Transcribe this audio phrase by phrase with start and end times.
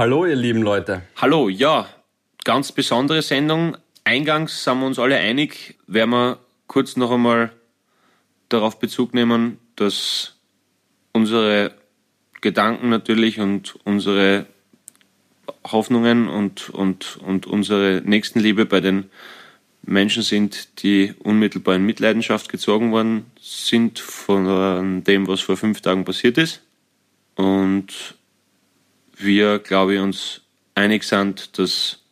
[0.00, 1.02] Hallo, ihr lieben Leute.
[1.16, 1.86] Hallo, ja,
[2.44, 3.76] ganz besondere Sendung.
[4.02, 6.38] Eingangs sind wir uns alle einig, werden wir
[6.68, 7.52] kurz noch einmal
[8.48, 10.38] darauf Bezug nehmen, dass
[11.12, 11.74] unsere
[12.40, 14.46] Gedanken natürlich und unsere
[15.70, 19.10] Hoffnungen und, und, und unsere Nächstenliebe bei den
[19.82, 26.06] Menschen sind, die unmittelbar in Mitleidenschaft gezogen worden sind von dem, was vor fünf Tagen
[26.06, 26.62] passiert ist.
[27.34, 28.14] Und
[29.22, 30.42] wir, glaube ich, uns
[30.74, 32.02] einig sind, dass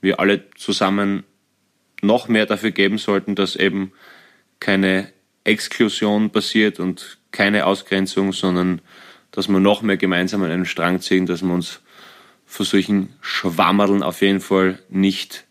[0.00, 1.24] wir alle zusammen
[2.02, 3.92] noch mehr dafür geben sollten, dass eben
[4.60, 5.12] keine
[5.44, 8.80] Exklusion passiert und keine Ausgrenzung, sondern
[9.30, 11.80] dass wir noch mehr gemeinsam an einem Strang ziehen, dass wir uns
[12.46, 15.44] von solchen Schwammerln auf jeden Fall nicht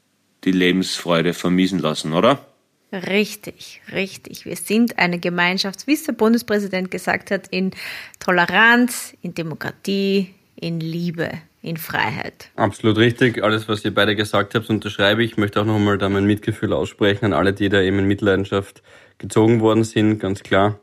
[0.44, 2.46] die Lebensfreude vermiesen lassen, oder?
[2.92, 4.46] Richtig, richtig.
[4.46, 7.72] Wir sind eine Gemeinschaft, wie es der Bundespräsident gesagt hat, in
[8.20, 11.30] Toleranz, in Demokratie, in Liebe,
[11.62, 12.50] in Freiheit.
[12.56, 13.44] Absolut richtig.
[13.44, 15.32] Alles, was ihr beide gesagt habt, unterschreibe ich.
[15.32, 18.06] Ich möchte auch noch einmal da mein Mitgefühl aussprechen an alle, die da eben in
[18.06, 18.82] Mitleidenschaft
[19.18, 20.80] gezogen worden sind, ganz klar.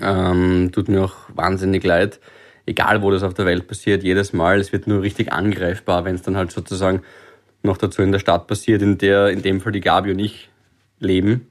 [0.00, 2.20] Ähm, tut mir auch wahnsinnig leid.
[2.66, 6.16] Egal, wo das auf der Welt passiert, jedes Mal, es wird nur richtig angreifbar, wenn
[6.16, 7.02] es dann halt sozusagen
[7.62, 10.50] noch dazu in der Stadt passiert, in der in dem Fall die Gabi und ich
[11.00, 11.48] leben.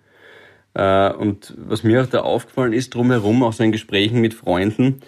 [0.73, 5.01] Äh, und was mir auch da aufgefallen ist, drumherum, auch so in Gesprächen mit Freunden,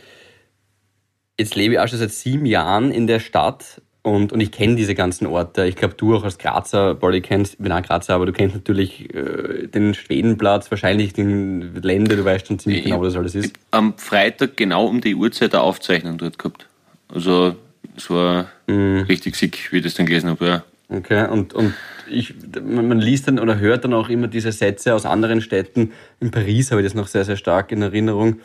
[1.40, 4.76] jetzt lebe ich auch schon seit sieben Jahren in der Stadt und, und ich kenne
[4.76, 5.66] diese ganzen Orte.
[5.66, 8.56] Ich glaube, du auch als Grazer, Bolli kennst, ich bin auch Grazer, aber du kennst
[8.56, 13.16] natürlich äh, den Schwedenplatz, wahrscheinlich den Lände, du weißt schon ziemlich ich, genau, wo das
[13.16, 13.54] alles ist.
[13.72, 16.68] Am Freitag genau um die Uhrzeit der Aufzeichnung dort gehabt.
[17.08, 17.56] Also
[17.96, 19.02] es war mm.
[19.10, 20.64] richtig sick, wie ich das dann gelesen habe, ja.
[20.92, 21.76] Okay, und, und
[22.10, 25.92] ich, man liest dann oder hört dann auch immer diese Sätze aus anderen Städten.
[26.20, 28.40] In Paris habe ich das noch sehr, sehr stark in Erinnerung,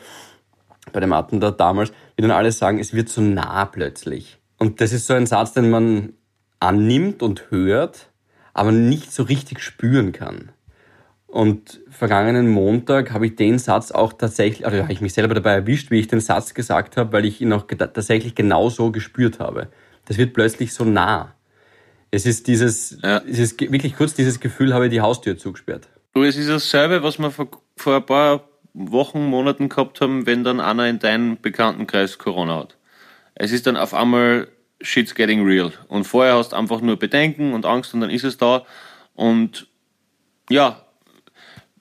[0.91, 4.37] bei dem Attentat damals, wie dann alle sagen, es wird so nah plötzlich.
[4.57, 6.13] Und das ist so ein Satz, den man
[6.59, 8.09] annimmt und hört,
[8.53, 10.51] aber nicht so richtig spüren kann.
[11.27, 15.51] Und vergangenen Montag habe ich den Satz auch tatsächlich, also habe ich mich selber dabei
[15.51, 19.39] erwischt, wie ich den Satz gesagt habe, weil ich ihn auch tatsächlich genau so gespürt
[19.39, 19.67] habe.
[20.05, 21.35] Das wird plötzlich so nah.
[22.11, 23.21] Es ist dieses, ja.
[23.29, 25.89] es ist wirklich kurz dieses Gefühl, habe ich die Haustür zugesperrt.
[26.13, 30.43] Du, es ist dasselbe, was wir vor, vor ein paar Wochen, Monaten gehabt haben, wenn
[30.43, 32.77] dann einer in deinem Bekanntenkreis Corona hat.
[33.33, 34.49] Es ist dann auf einmal
[34.81, 35.71] shit's getting real.
[35.87, 38.65] Und vorher hast du einfach nur Bedenken und Angst und dann ist es da.
[39.13, 39.67] Und
[40.49, 40.85] ja,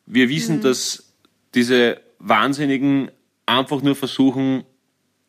[0.07, 0.63] wir wissen, mhm.
[0.63, 1.13] dass
[1.55, 3.11] diese Wahnsinnigen
[3.47, 4.65] einfach nur versuchen,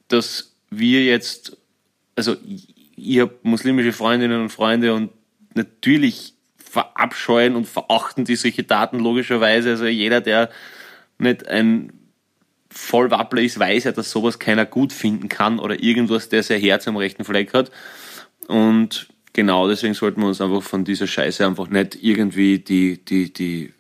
[0.08, 1.58] dass wir jetzt,
[2.16, 2.36] also
[2.96, 5.12] ich habe muslimische Freundinnen und Freunde und
[5.56, 9.72] natürlich verabscheuen und verachten die solche Daten logischerweise.
[9.72, 10.50] Also jeder, der
[11.18, 11.94] nicht ein
[12.70, 16.88] Vollwappler ist, weiß ja, dass sowas keiner gut finden kann oder irgendwas, der sein Herz
[16.88, 17.72] am rechten Fleck hat.
[18.48, 23.32] Und genau deswegen sollten wir uns einfach von dieser Scheiße einfach nicht irgendwie die, die,
[23.32, 23.74] die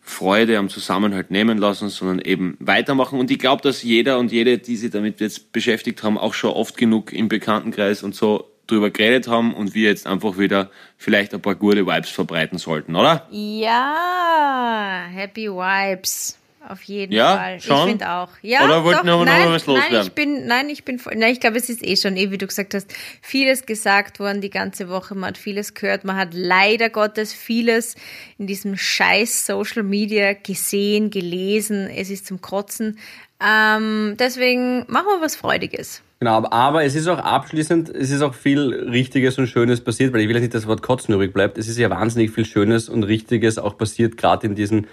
[0.00, 3.18] Freude am Zusammenhalt nehmen lassen, sondern eben weitermachen.
[3.18, 6.50] Und ich glaube, dass jeder und jede, die sich damit jetzt beschäftigt haben, auch schon
[6.50, 11.34] oft genug im Bekanntenkreis und so drüber geredet haben und wir jetzt einfach wieder vielleicht
[11.34, 13.26] ein paar gute Vibes verbreiten sollten, oder?
[13.30, 16.38] Ja, Happy Vibes.
[16.68, 17.60] Auf jeden ja, Fall.
[17.60, 17.76] Schon?
[17.76, 18.28] Ich finde auch.
[18.42, 19.92] Ja, Oder wollten wir noch was loswerden?
[19.92, 22.38] Nein, ich bin, nein, ich bin, nein, ich glaube, es ist eh schon, eh, wie
[22.38, 25.14] du gesagt hast, vieles gesagt worden die ganze Woche.
[25.14, 26.04] Man hat vieles gehört.
[26.04, 27.94] Man hat leider Gottes vieles
[28.38, 31.88] in diesem scheiß Social Media gesehen, gelesen.
[31.88, 32.98] Es ist zum Kotzen.
[33.40, 36.02] Ähm, deswegen machen wir was Freudiges.
[36.18, 40.22] Genau, aber, es ist auch abschließend, es ist auch viel Richtiges und Schönes passiert, weil
[40.22, 41.58] ich will jetzt nicht, dass das Wort Kotzen übrig bleibt.
[41.58, 44.86] Es ist ja wahnsinnig viel Schönes und Richtiges auch passiert, gerade in diesen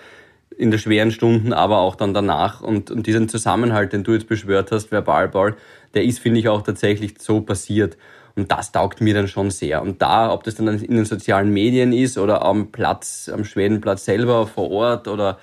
[0.57, 2.61] in der schweren Stunden, aber auch dann danach.
[2.61, 5.55] Und, und diesen Zusammenhalt, den du jetzt beschwört hast, Verbalball,
[5.93, 7.97] der ist, finde ich, auch tatsächlich so passiert.
[8.35, 9.81] Und das taugt mir dann schon sehr.
[9.81, 14.05] Und da, ob das dann in den sozialen Medien ist oder am Platz, am Schwedenplatz
[14.05, 15.37] selber vor Ort oder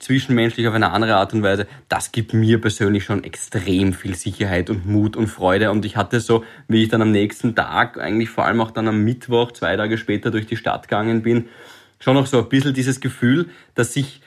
[0.00, 4.68] zwischenmenschlich auf eine andere Art und Weise, das gibt mir persönlich schon extrem viel Sicherheit
[4.68, 5.70] und Mut und Freude.
[5.70, 8.88] Und ich hatte so, wie ich dann am nächsten Tag, eigentlich vor allem auch dann
[8.88, 11.48] am Mittwoch, zwei Tage später durch die Stadt gegangen bin,
[12.00, 14.20] schon noch so ein bisschen dieses Gefühl, dass sich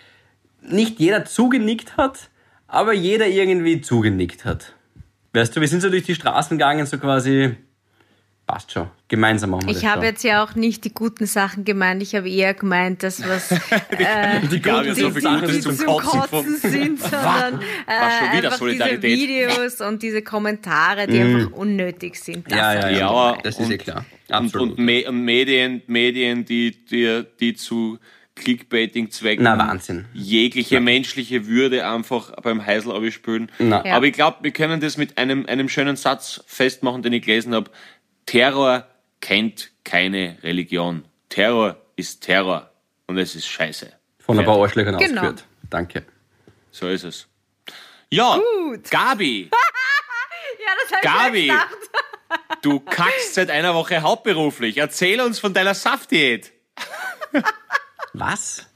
[0.70, 2.30] nicht jeder zugenickt hat,
[2.68, 4.74] aber jeder irgendwie zugenickt hat.
[5.34, 7.56] Weißt du, wir sind so durch die Straßen gegangen, so quasi,
[8.48, 11.26] passt schon, gemeinsam machen wir ich das Ich habe jetzt ja auch nicht die guten
[11.26, 13.52] Sachen gemeint, ich habe eher gemeint, dass was
[13.92, 18.38] äh, die, die, guten die, so die, Sachen, die, zum, Kotzen, Kotzen sind, sondern äh,
[18.38, 21.36] einfach diese Videos und diese Kommentare, die mm.
[21.36, 22.50] einfach unnötig sind.
[22.50, 24.06] ja, ja, ja, ja, das ist ja klar.
[24.30, 24.78] Absolut.
[24.80, 28.00] Und, und Medien, Medien, die, die, die zu
[28.36, 30.06] Clickbaiting-Zwecken Na, Wahnsinn.
[30.14, 30.82] jegliche ja.
[30.82, 33.52] menschliche Würde einfach beim Heisel abspülen.
[33.60, 33.84] Ja.
[33.96, 37.54] Aber ich glaube, wir können das mit einem, einem schönen Satz festmachen, den ich gelesen
[37.56, 37.72] habe.
[38.26, 38.88] Terror
[39.22, 41.06] kennt keine Religion.
[41.30, 42.72] Terror ist Terror
[43.08, 43.92] und es ist scheiße.
[44.20, 45.22] Von ein paar Arschlöchern Genau.
[45.22, 45.46] ausgeführt.
[45.70, 46.06] Danke.
[46.72, 47.28] So ist es.
[48.10, 48.90] Ja, Gut.
[48.92, 49.50] Gabi,
[50.66, 51.40] Ja, das habe Gabi.
[51.40, 51.70] ich mir gedacht.
[52.64, 54.78] du kackst seit einer Woche hauptberuflich.
[54.78, 56.52] Erzähl uns von deiner Saftdiät.
[58.20, 58.68] Was?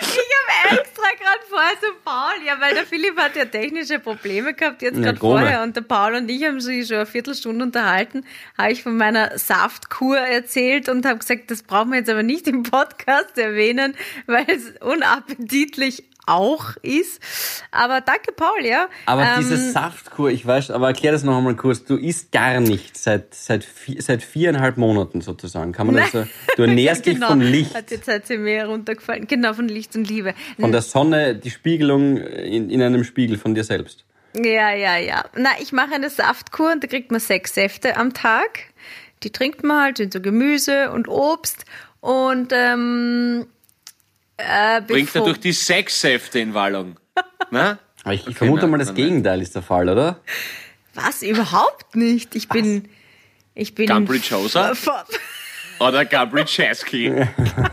[0.00, 4.54] Ich habe extra gerade vorher so Paul, ja, weil der Philipp hat ja technische Probleme
[4.54, 8.24] gehabt jetzt gerade vorher und der Paul und ich haben sich schon eine Viertelstunde unterhalten,
[8.58, 12.46] habe ich von meiner Saftkur erzählt und habe gesagt, das brauchen wir jetzt aber nicht
[12.46, 13.94] im Podcast erwähnen,
[14.26, 17.20] weil es unappetitlich auch ist.
[17.70, 18.88] Aber danke Paul, ja.
[19.06, 21.84] Aber Ähm, diese Saftkur, ich weiß, aber erklär das noch einmal kurz.
[21.84, 25.72] Du isst gar nichts seit, seit, vier, seit viereinhalb Monaten sozusagen.
[25.72, 26.26] Kann man das so,
[26.56, 29.26] du ernährst dich genau, vom Licht, Hat jetzt hat sie mir runtergefallen.
[29.26, 30.34] Genau, von Licht und Liebe.
[30.58, 34.04] von der Sonne, die Spiegelung in, in einem Spiegel von dir selbst.
[34.36, 35.24] Ja, ja, ja.
[35.36, 38.60] Na, ich mache eine Saftkur und da kriegt man sechs Säfte am Tag.
[39.22, 41.64] Die trinkt man halt, sind so Gemüse und Obst.
[42.00, 43.46] Und ähm,
[44.36, 46.96] äh, Bringt er durch die Sexsäfte in Wallung.
[47.50, 47.78] Na?
[48.02, 49.04] Aber ich, ich Okay, vermute nein, mal, das nein, nein.
[49.08, 50.20] Gegenteil ist der Fall, oder?
[50.94, 51.22] Was?
[51.22, 52.34] Überhaupt nicht.
[52.34, 52.88] Ich bin.
[53.54, 53.86] Ich bin.
[53.86, 54.70] Gumbridge Hauser?
[54.72, 54.88] F-
[55.80, 57.10] Oder Gabriel Chesky.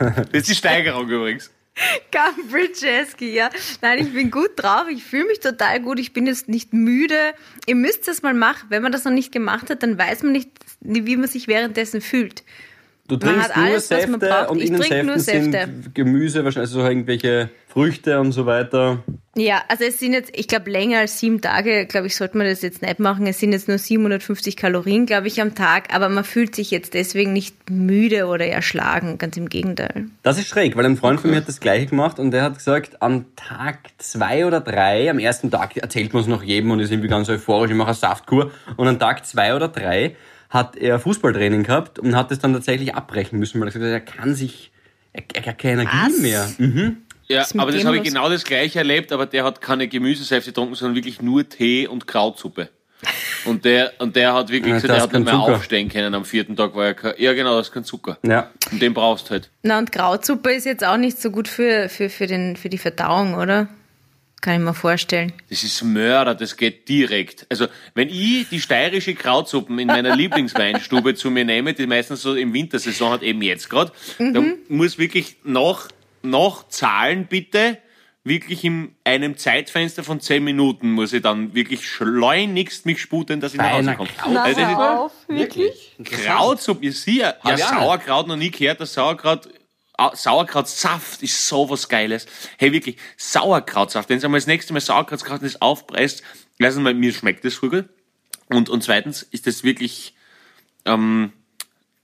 [0.08, 1.52] Das ist die Steigerung übrigens.
[2.12, 3.50] Gumbridgeski, ja.
[3.82, 4.86] Nein, ich bin gut drauf.
[4.90, 6.00] Ich fühle mich total gut.
[6.00, 7.34] Ich bin jetzt nicht müde.
[7.66, 8.68] Ihr müsst das mal machen.
[8.70, 10.50] Wenn man das noch nicht gemacht hat, dann weiß man nicht,
[10.82, 12.44] wie man sich währenddessen fühlt.
[13.12, 15.52] Du trinkst nur alles, Säfte und Ich in den Säften Säfte.
[15.52, 19.04] sind Gemüse, wahrscheinlich also so irgendwelche Früchte und so weiter.
[19.36, 22.48] Ja, also es sind jetzt, ich glaube, länger als sieben Tage, glaube ich, sollte man
[22.48, 23.28] das jetzt nicht machen.
[23.28, 26.94] Es sind jetzt nur 750 Kalorien, glaube ich, am Tag, aber man fühlt sich jetzt
[26.94, 30.06] deswegen nicht müde oder erschlagen, ganz im Gegenteil.
[30.24, 32.58] Das ist schräg, weil ein Freund von mir hat das gleiche gemacht und der hat
[32.58, 36.80] gesagt, am Tag zwei oder drei, am ersten Tag erzählt man es noch jedem und
[36.80, 40.16] ist irgendwie ganz euphorisch, ich mache eine Saftkur und an Tag zwei oder drei
[40.52, 43.92] hat er Fußballtraining gehabt und hat es dann tatsächlich abbrechen müssen, weil er gesagt hat,
[43.92, 44.72] er kann sich,
[45.14, 46.20] er, er hat keine Energie Was?
[46.20, 46.52] mehr.
[46.60, 46.98] Mhm.
[47.28, 50.76] Ja, aber das habe ich genau das gleiche erlebt, aber der hat keine Gemüsesäfte getrunken,
[50.76, 52.70] sondern wirklich nur Tee und Krautsuppe.
[53.46, 55.56] Und der, und der hat wirklich Ja, gesagt, der hat nicht mehr Zucker.
[55.56, 58.20] aufstehen können am vierten Tag, weil er kein, ja genau, das ist kein Zucker.
[58.24, 58.52] Ja.
[58.72, 59.50] Und den brauchst du halt.
[59.64, 62.78] Na, und Krautsuppe ist jetzt auch nicht so gut für, für, für, den, für die
[62.78, 63.68] Verdauung, oder?
[64.42, 65.32] Kann ich mir vorstellen.
[65.50, 67.46] Das ist Mörder, das geht direkt.
[67.50, 72.34] Also, wenn ich die steirische Krautsuppen in meiner Lieblingsweinstube zu mir nehme, die meistens so
[72.36, 75.90] im Wintersaison hat, eben jetzt gerade, dann muss wirklich nach,
[76.24, 77.78] nach Zahlen bitte,
[78.24, 83.54] wirklich in einem Zeitfenster von 10 Minuten muss ich dann wirklich schleunigst mich sputen, dass
[83.54, 84.10] ich nach Hause komme.
[84.16, 84.42] Krautsuppe?
[84.42, 85.96] Also auf, wirklich?
[86.04, 89.50] Krautsuppe, ich sehe, ja, auch Sauerkraut noch nie gehört, das Sauerkraut, Au-
[90.14, 92.26] Sauerkrautsaft ist sowas Geiles.
[92.58, 94.10] Hey, wirklich, Sauerkrautsaft.
[94.10, 96.24] Wenn ihr mal das nächste Mal Sauerkrautsaft das aufpresst,
[96.58, 97.90] erstens mal, mir schmeckt das Rügel.
[98.50, 100.14] Und, und zweitens ist das wirklich,
[100.86, 101.32] ähm,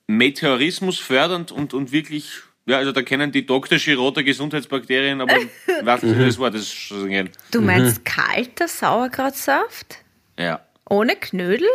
[0.07, 2.31] Meteorismus fördernd und, und wirklich,
[2.65, 3.77] ja, also da kennen die Dr.
[3.77, 5.35] Giroda Gesundheitsbakterien, aber
[5.83, 7.29] was ist das Wort, das ist schon gehen.
[7.51, 9.97] Du meinst kalter Sauerkrautsaft?
[10.39, 10.65] Ja.
[10.89, 11.67] Ohne Knödel?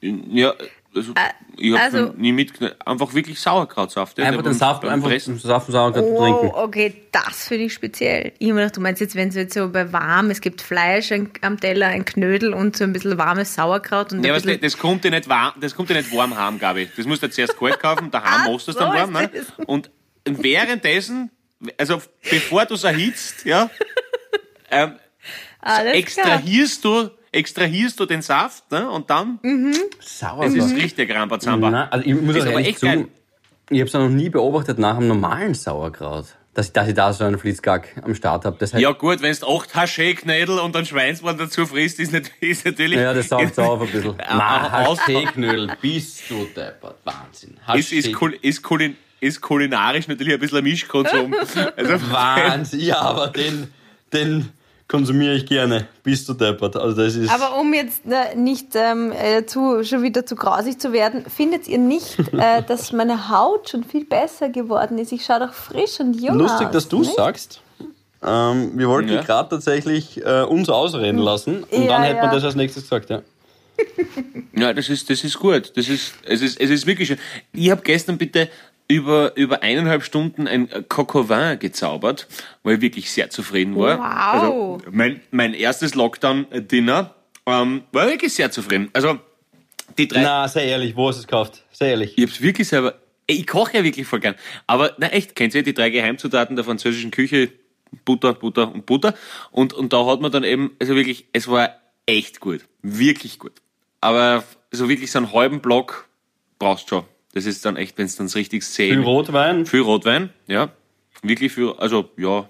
[0.00, 0.54] Ja,
[0.94, 1.12] also,
[1.56, 2.74] ich habe also- nie mitgenommen.
[2.84, 4.18] Einfach wirklich Sauerkrautsaft.
[4.18, 5.38] ja, Einfach den Saft, beim einfach Pressen.
[5.38, 6.50] Saft und Sauerkraut Oh, trinken.
[6.54, 8.32] okay, das finde ich speziell.
[8.38, 10.62] Ich habe mir gedacht, du meinst jetzt, wenn so jetzt so bei warm, es gibt
[10.62, 14.60] Fleisch ein, am Teller, ein Knödel und so ein bisschen warmes Sauerkraut und Ja, bisschen,
[14.60, 16.88] das kommt dir nicht warm, das kommt dir nicht warm heim, Gabi.
[16.96, 19.30] Das musst du zuerst kalt kaufen, daheim Ah, machst du es dann warm, ne?
[19.66, 19.90] Und
[20.24, 21.30] währenddessen,
[21.78, 23.70] also bevor du es erhitzt, ja,
[24.70, 24.94] ähm,
[25.60, 25.94] alles klar.
[25.94, 28.88] extrahierst du, extrahierst du den Saft, ne?
[28.90, 29.74] Und dann, Mhm.
[29.98, 30.56] das Sauerkraut.
[30.56, 31.70] ist richtig Rambazamba.
[31.70, 33.08] Nein, also ich muss Ist auch aber ehrlich echt zugeben,
[33.70, 37.22] ich habe es noch nie beobachtet nach einem normalen Sauerkraut, dass, dass ich da so
[37.24, 38.56] einen Fließgack am Start habe.
[38.58, 42.32] Das heißt, Ja gut, wenn du acht Haché-Knödel und einen Schweinsbraten dazu frisst, ist, nicht,
[42.40, 42.98] ist natürlich...
[42.98, 44.14] ja, das saugt auf ein bisschen.
[44.28, 46.96] Na, aus- Haschee-Knödel, bist du deppert.
[47.04, 47.56] Wahnsinn.
[47.74, 51.34] ist, ist, kul ist, kulin ist kulinarisch natürlich ein bisschen ein Mischkonsum.
[51.76, 52.80] Also, Wahnsinn.
[52.80, 53.70] Ja, aber den,
[54.12, 54.48] den
[54.90, 55.86] konsumiere ich gerne.
[56.02, 56.76] Bist du deppert.
[56.76, 57.30] Also das ist...
[57.30, 61.68] Aber um jetzt äh, nicht ähm, äh, zu, schon wieder zu grausig zu werden, findet
[61.68, 65.12] ihr nicht, äh, dass meine Haut schon viel besser geworden ist?
[65.12, 66.72] Ich schaue doch frisch und jung Lustig, aus.
[66.72, 67.16] dass du es nicht?
[67.16, 67.62] sagst.
[68.22, 69.22] Ähm, wir wollten Ja.
[69.22, 72.34] gerade tatsächlich äh, uns ausreden lassen und Ja, dann hätte man ja.
[72.34, 73.22] das als nächstes gesagt, ja.
[74.52, 75.72] Ja, das ist, das ist gut.
[75.76, 77.18] Das ist, es ist, es ist wirklich schön.
[77.52, 78.48] Ich habe gestern bitte
[78.90, 82.26] über, über eineinhalb Stunden ein Coq au vin gezaubert,
[82.62, 83.98] weil ich wirklich sehr zufrieden war.
[83.98, 84.04] Wow.
[84.04, 87.14] Also mein, mein erstes Lockdown-Dinner
[87.46, 88.90] ähm, war wirklich sehr zufrieden.
[88.92, 89.18] Also
[89.96, 91.62] die drei, Na, sehr ehrlich, wo hast du es gekauft?
[91.72, 92.16] Sehr ehrlich.
[92.16, 92.94] ich hab's wirklich selber,
[93.26, 94.34] ey, ich koche ja wirklich voll gern.
[94.66, 97.50] Aber na echt, kennt ihr die drei Geheimzutaten der französischen Küche?
[98.04, 99.14] Butter, Butter und Butter.
[99.50, 101.74] Und, und da hat man dann eben, also wirklich, es war
[102.06, 102.60] echt gut.
[102.82, 103.52] Wirklich gut.
[104.00, 106.08] Aber so wirklich so einen halben Block
[106.58, 107.04] brauchst schon.
[107.32, 108.90] Das ist dann echt, wenn es dann richtig zäh.
[108.90, 109.66] Viel Rotwein.
[109.66, 110.70] Viel Rotwein, ja.
[111.22, 112.48] Wirklich viel, also ja.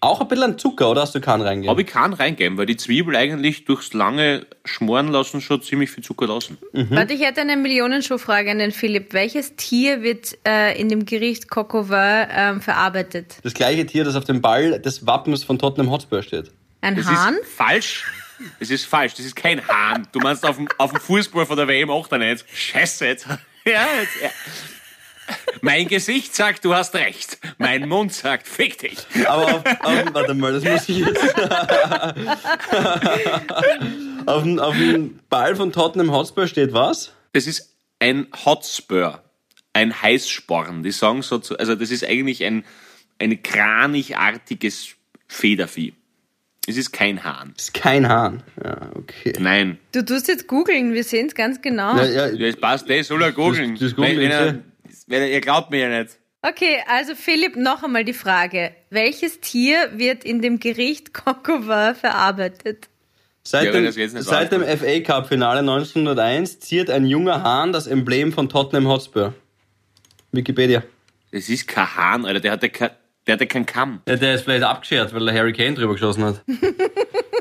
[0.00, 1.70] Auch ein bisschen Zucker, oder hast du keinen reingegeben?
[1.70, 6.02] Habe ich keinen reingeben, weil die Zwiebel eigentlich durchs lange Schmoren lassen schon ziemlich viel
[6.02, 6.58] Zucker lassen.
[6.72, 6.88] Mhm.
[6.90, 9.12] Warte, ich hätte eine Millionenschuhfrage an den Philipp.
[9.12, 13.36] Welches Tier wird äh, in dem Gericht Coq au vin ähm, verarbeitet?
[13.44, 16.50] Das gleiche Tier, das auf dem Ball des Wappens von Tottenham Hotspur steht.
[16.80, 17.34] Ein Das Hahn?
[17.34, 18.04] ist falsch.
[18.58, 19.14] Das ist falsch.
[19.14, 20.08] Das ist kein Hahn.
[20.10, 22.46] Du meinst auf dem, auf dem Fußball von der WM 98.
[22.52, 23.26] Scheiße jetzt.
[23.68, 24.30] Ja, jetzt, ja.
[25.60, 27.36] Mein Gesicht sagt, du hast recht.
[27.58, 28.96] Mein Mund sagt, fick dich.
[29.26, 31.22] Aber auf, auf, warte mal, das muss ich jetzt.
[34.26, 37.12] auf, dem, auf dem Ball von Tottenham Hotspur steht was?
[37.34, 39.22] Das ist ein Hotspur.
[39.74, 40.82] Ein Heißsporn.
[40.82, 42.64] Die sagen so zu, also das ist eigentlich ein,
[43.18, 44.94] ein kranichartiges
[45.26, 45.92] Federvieh.
[46.68, 47.52] Es ist kein Hahn.
[47.56, 48.42] Das ist kein Hahn.
[48.62, 49.32] Ja, okay.
[49.38, 49.78] Nein.
[49.92, 51.96] Du tust jetzt googeln, wir sehen es ganz genau.
[51.96, 53.72] Ja, ja, Ja, das passt, das soll er googeln.
[53.72, 54.62] Das- das googeln wenn,
[55.06, 56.18] wenn er, ihr glaubt mir ja nicht.
[56.42, 58.72] Okay, also Philipp, noch einmal die Frage.
[58.90, 62.88] Welches Tier wird in dem Gericht vin verarbeitet?
[63.42, 68.50] Seit dem, seit dem FA Cup Finale 1901 ziert ein junger Hahn das Emblem von
[68.50, 69.32] Tottenham Hotspur.
[70.32, 70.82] Wikipedia.
[71.32, 72.40] Das ist kein Hahn, Alter.
[72.40, 72.90] Der hat ja kein,
[73.28, 74.00] der hat ja keinen Kamm.
[74.08, 76.42] Ja, der ist vielleicht abgeschert, weil der Harry Kane drüber geschossen hat.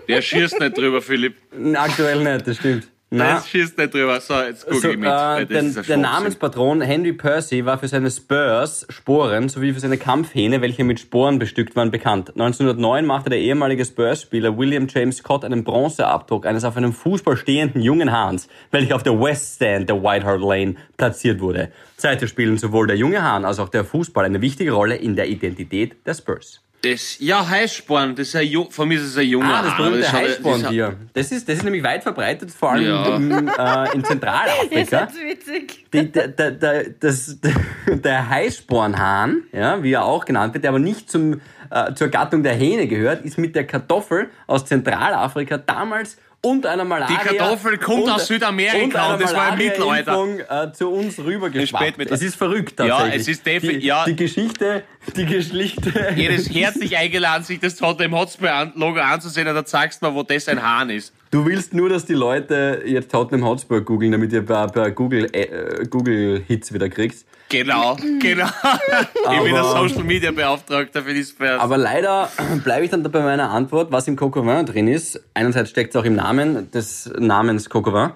[0.07, 1.35] Der schießt nicht drüber, Philipp.
[1.75, 2.87] Aktuell nicht, das stimmt.
[3.09, 4.19] Na, Der schießt nicht drüber.
[4.19, 5.07] So, jetzt google so, ich mit.
[5.07, 5.95] äh, das der.
[5.95, 11.39] Namenspatron Henry Percy war für seine Spurs, Sporen, sowie für seine Kampfhähne, welche mit Sporen
[11.39, 12.31] bestückt waren, bekannt.
[12.31, 17.81] 1909 machte der ehemalige Spurs-Spieler William James Scott einen Bronzeabdruck eines auf einem Fußball stehenden
[17.81, 21.71] jungen Hahns, welcher auf der West Stand der White Hart Lane platziert wurde.
[21.95, 25.29] Seither spielen sowohl der junge Hahn als auch der Fußball eine wichtige Rolle in der
[25.29, 26.61] Identität der Spurs.
[26.83, 28.15] Das, ja, Heißsporn.
[28.15, 30.95] Das ist ein, Ju- von mir ist es ein junger Ah, das berühmte Heißsporntier.
[31.13, 33.15] Das ist, das ist nämlich weit verbreitet, vor allem Ja.
[33.15, 34.85] im, äh, in Zentralafrika.
[35.09, 35.85] seid witzig.
[35.91, 37.37] Die, der, der, der, das,
[37.87, 41.41] der Heißspornhahn, ja, wie er auch genannt wird, der aber nicht zum,
[41.71, 46.85] äh, zur Gattung der Hähne gehört, ist mit der Kartoffel aus Zentralafrika damals und einer
[46.85, 47.17] Malaria...
[47.17, 50.63] Die Kartoffel kommt und, aus Südamerika einer und das war im Mittelalter.
[50.63, 52.11] Äh, zu uns rübergeschwappt.
[52.11, 53.21] Es ist verrückt Ja, tatsächlich.
[53.21, 54.05] es ist defi- die, ja.
[54.05, 54.83] die Geschichte,
[55.15, 56.13] die Geschichte...
[56.15, 60.47] Jedes herzlich eingeladen, sich das Tottenham Hotspur-Logo anzusehen und dann sagst du mir, wo das
[60.47, 61.13] ein Hahn ist.
[61.29, 65.25] Du willst nur, dass die Leute jetzt Tottenham Hotspur googeln, damit ihr bei, bei Google,
[65.33, 67.27] äh, Google Hits wieder kriegst.
[67.49, 68.45] Genau, genau.
[69.31, 71.59] ich bin der Aber- Social Media Beauftragter für die Spurs.
[71.59, 72.29] Aber leider
[72.63, 75.21] bleibe ich dann bei meiner Antwort, was im Coq au vin drin ist.
[75.33, 78.09] Einerseits steckt es auch im Namen des Namens Coq au vin,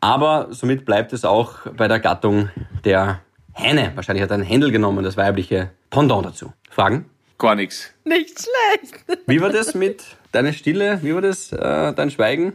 [0.00, 2.50] aber somit bleibt es auch bei der Gattung
[2.84, 3.20] der
[3.54, 3.92] Hähne.
[3.94, 6.52] Wahrscheinlich hat er einen Händel genommen, das weibliche Pendant dazu.
[6.70, 7.06] Fragen?
[7.38, 7.92] Gar nichts.
[8.04, 9.04] Nicht schlecht.
[9.26, 10.02] Wie war das mit
[10.32, 10.98] deiner Stille?
[11.02, 12.54] Wie war das, äh, dein Schweigen?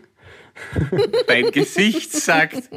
[1.28, 2.70] Dein Gesicht sagt,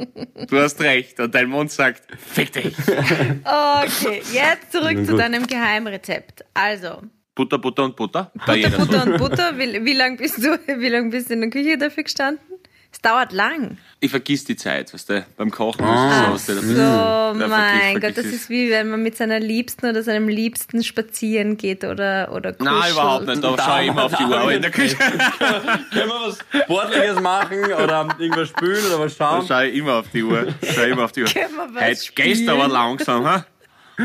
[0.49, 1.19] du hast recht.
[1.19, 2.75] Und dein Mund sagt, fick dich.
[2.79, 6.43] Okay, jetzt zurück zu deinem Geheimrezept.
[6.53, 7.01] Also,
[7.35, 8.31] Butter, Butter und Butter.
[8.47, 8.77] So.
[8.77, 11.77] Butter und Butter, wie, wie lange bist du, wie lang bist du in der Küche
[11.77, 12.56] dafür gestanden?
[12.91, 13.77] Es dauert lang.
[13.99, 15.83] Ich vergiss die Zeit, weißt du, beim Kochen.
[15.85, 16.33] Ah.
[16.35, 18.89] ist es so, So, weißt du, da- da mein vergiss- Gott, das ist wie wenn
[18.89, 22.75] man mit seiner Liebsten oder seinem Liebsten spazieren geht oder, oder kuschelt.
[22.79, 23.43] Nein, überhaupt nicht.
[23.43, 24.37] Da schaue ich immer auf die Uhr.
[24.39, 24.95] Aber in der Küche
[25.39, 29.47] Können wir was Sportliches machen oder irgendwas spülen oder was da schauen?
[29.47, 30.47] schaue ich immer auf die Uhr.
[30.73, 31.29] Schau ich immer auf die Uhr.
[31.29, 33.45] Heute gehst du aber langsam, ha?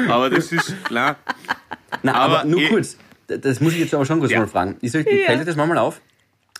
[0.08, 1.16] Aber das ist klar.
[2.02, 2.96] Na, aber, Aber nur ich- kurz,
[3.26, 4.40] das muss ich jetzt aber schon kurz Ja.
[4.40, 4.76] mal fragen.
[4.82, 6.00] Ist euch, Fällt euch das manchmal auf,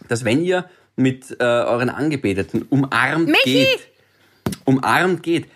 [0.09, 0.65] dass wenn ihr
[0.97, 3.45] mit äh, euren Angebeteten umarmt Michi!
[3.65, 3.89] geht,
[4.65, 5.47] umarmt geht,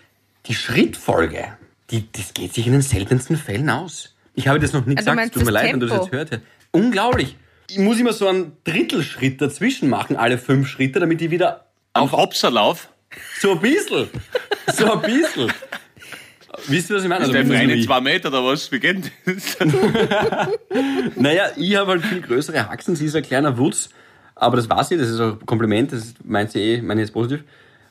[0.47, 1.57] die Schrittfolge,
[1.91, 4.15] die, das geht sich in den seltensten Fällen aus.
[4.35, 6.43] Ich habe das noch nie du gesagt, tut mir leid, wenn du das jetzt hörte.
[6.71, 7.37] Unglaublich.
[7.69, 12.13] Ich muss immer so einen Drittelschritt dazwischen machen, alle fünf Schritte, damit die wieder Auf
[12.13, 12.89] Hopserlauf.
[13.41, 14.09] so ein bisschen,
[14.73, 15.53] so ein bisschen.
[16.69, 17.21] Wisst ihr, was ich meine?
[17.23, 17.87] Also, Der mindestens Freund nur ich.
[17.87, 18.73] zwei Meter oder was?
[18.73, 19.57] Wie geht das?
[21.17, 23.89] Naja, ich habe halt viel größere Haxen, sie ist ein kleiner Wutz.
[24.37, 27.09] Aber das war sie, das ist auch ein Kompliment, das meint sie eh, meine ich
[27.09, 27.43] jetzt positiv.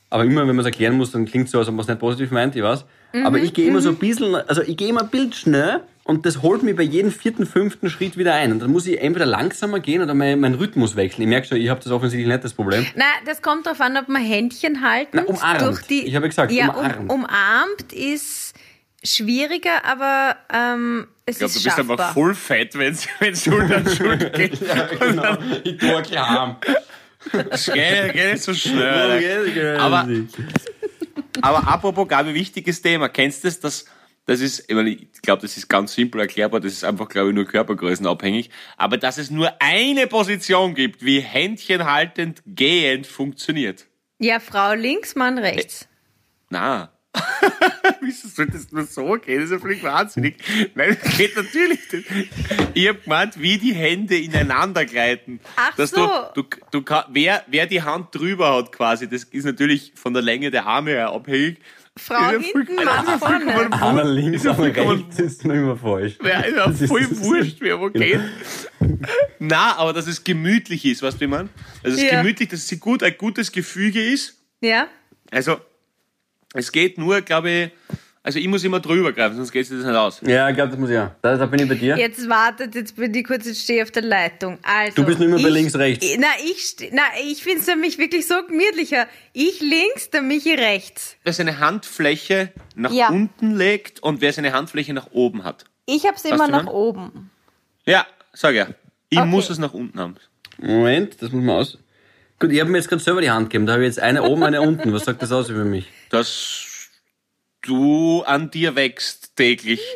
[0.09, 1.87] Aber immer, wenn man es erklären muss, dann klingt es so, als ob man es
[1.87, 2.85] nicht positiv meint, ich weiß.
[3.23, 6.25] Aber ich gehe immer so ein bisschen, also ich gehe immer ein Bild schnell und
[6.25, 8.51] das holt mich bei jedem vierten, fünften Schritt wieder ein.
[8.51, 11.23] Und dann muss ich entweder langsamer gehen oder meinen mein Rhythmus wechseln.
[11.23, 12.85] Ich merke schon, ich habe das offensichtlich nicht das Problem.
[12.95, 15.19] Na, das kommt darauf an, ob man Händchen halten.
[15.19, 15.61] Umarmt.
[15.61, 16.99] Durch die, Ich habe gesagt, ja, umarmt.
[16.99, 18.44] Um, umarmt ist
[19.05, 22.00] schwieriger, aber ähm, es Ich glaube, ist du bist schaffbar.
[22.00, 24.59] einfach voll fett, wenn es Schulter an Schulter geht.
[25.00, 26.57] genau, ich tue arm.
[27.74, 29.77] Geht nicht so schnell.
[29.79, 30.07] Aber,
[31.41, 33.09] aber apropos Gabi, wichtiges Thema.
[33.09, 33.59] Kennst du das?
[33.59, 33.85] Das,
[34.27, 36.59] das ist, ich, meine, ich glaube, das ist ganz simpel erklärbar.
[36.59, 38.50] Das ist einfach, glaube ich, nur körpergrößenabhängig.
[38.77, 43.85] Aber dass es nur eine Position gibt, wie händchenhaltend gehend funktioniert.
[44.19, 45.88] Ja, Frau links, Mann rechts.
[46.50, 46.91] Na,
[48.01, 49.38] Wieso soll das nur so gehen?
[49.41, 50.36] Das ist ja völlig wahnsinnig.
[50.75, 52.07] Nein, das geht natürlich nicht.
[52.74, 55.39] Ich hab gemeint, wie die Hände ineinander gleiten.
[55.55, 56.07] Ach Dass so.
[56.34, 60.22] Du, du, du, wer, wer die Hand drüber hat quasi, das ist natürlich von der
[60.22, 61.57] Länge der Arme her abhängig.
[61.98, 63.72] Frau Ist ja voll- hinten, Mann vorne.
[63.81, 66.17] Einer links, vollkommen- rechts ist noch immer falsch.
[66.22, 68.19] Ja, ist ja voll ist- wurscht, wer wo geht.
[69.39, 71.50] Na, aber dass es gemütlich ist, weißt du, wie meine?
[71.84, 72.22] Dass es Ja.
[72.22, 74.38] gemütlich, dass es gut, ein gutes Gefüge ist.
[74.62, 74.88] Ja?
[75.31, 75.57] Also,
[76.55, 77.71] es geht nur, glaube ich,
[78.24, 80.19] also ich muss immer drüber greifen, sonst geht es nicht aus.
[80.25, 81.12] Ja, ich glaube, das muss ich auch.
[81.21, 81.95] Da, da bin ich bei dir.
[81.95, 84.57] Jetzt wartet, jetzt bin ich kurz, jetzt stehe ich auf der Leitung.
[84.63, 86.07] Also, Du bist nicht mehr bei ich- links, rechts.
[86.17, 89.05] Na, ich, na, ich finde es nämlich wirklich so gemütlicher.
[89.33, 91.17] Ich links, der Michi rechts.
[91.24, 93.09] Wer seine Handfläche nach Ja.
[93.09, 95.65] unten legt und wer seine Handfläche nach oben hat.
[95.85, 97.29] Ich hab's immer du, nach oben.
[97.85, 98.69] Ja, sag ja.
[99.09, 99.27] Ich Okay.
[99.27, 100.15] muss es nach unten haben.
[100.57, 101.77] Moment, das muss man aus.
[102.39, 103.65] Gut, ich habe mir jetzt gerade selber die Hand gegeben.
[103.65, 104.91] Da habe ich jetzt eine oben, eine unten.
[104.93, 105.87] Was sagt das aus über mich?
[106.09, 106.89] Dass
[107.61, 109.81] du an dir wächst täglich.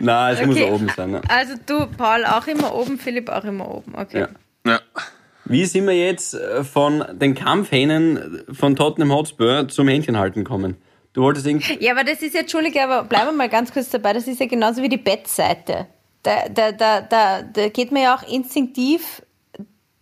[0.00, 0.66] Na, es muss Okay.
[0.66, 1.10] da oben sein.
[1.12, 1.20] Ne?
[1.28, 3.94] Also du, Paul, auch immer oben, Philipp auch immer oben.
[3.96, 4.26] Okay.
[4.64, 4.72] Ja.
[4.72, 4.80] ja.
[5.44, 10.76] Wie sind wir jetzt äh, von den Kampfhähnen von Tottenham Hotspur zum Hähnchenhalten kommen?
[11.12, 11.82] Du wolltest irgendwie.
[11.82, 14.40] Ja, aber das ist jetzt, Entschuldige, aber bleiben wir mal ganz kurz dabei, das ist
[14.40, 15.86] ja genauso wie die Bettseite.
[16.22, 19.22] Da, da, da, da, da geht man ja auch instinktiv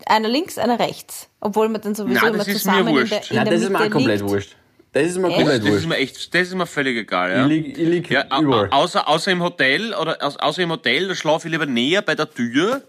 [0.07, 1.29] einer links, einer rechts.
[1.41, 3.13] Obwohl man dann sowieso Na, immer das ist zusammen mir in wurscht.
[3.13, 4.31] der, in Ja, der das ist mir auch komplett liegt.
[4.31, 4.57] wurscht.
[4.93, 5.37] Das ist mir Echt?
[5.39, 5.89] komplett Das ist wurscht.
[5.89, 7.43] mir echt, das ist mir völlig egal, ja.
[7.43, 8.69] Ich lieg, ich lieg Ja, überall.
[8.71, 12.15] außer, außer im Hotel oder au- außer im Hotel, da schlafe ich lieber näher bei
[12.15, 12.83] der Tür,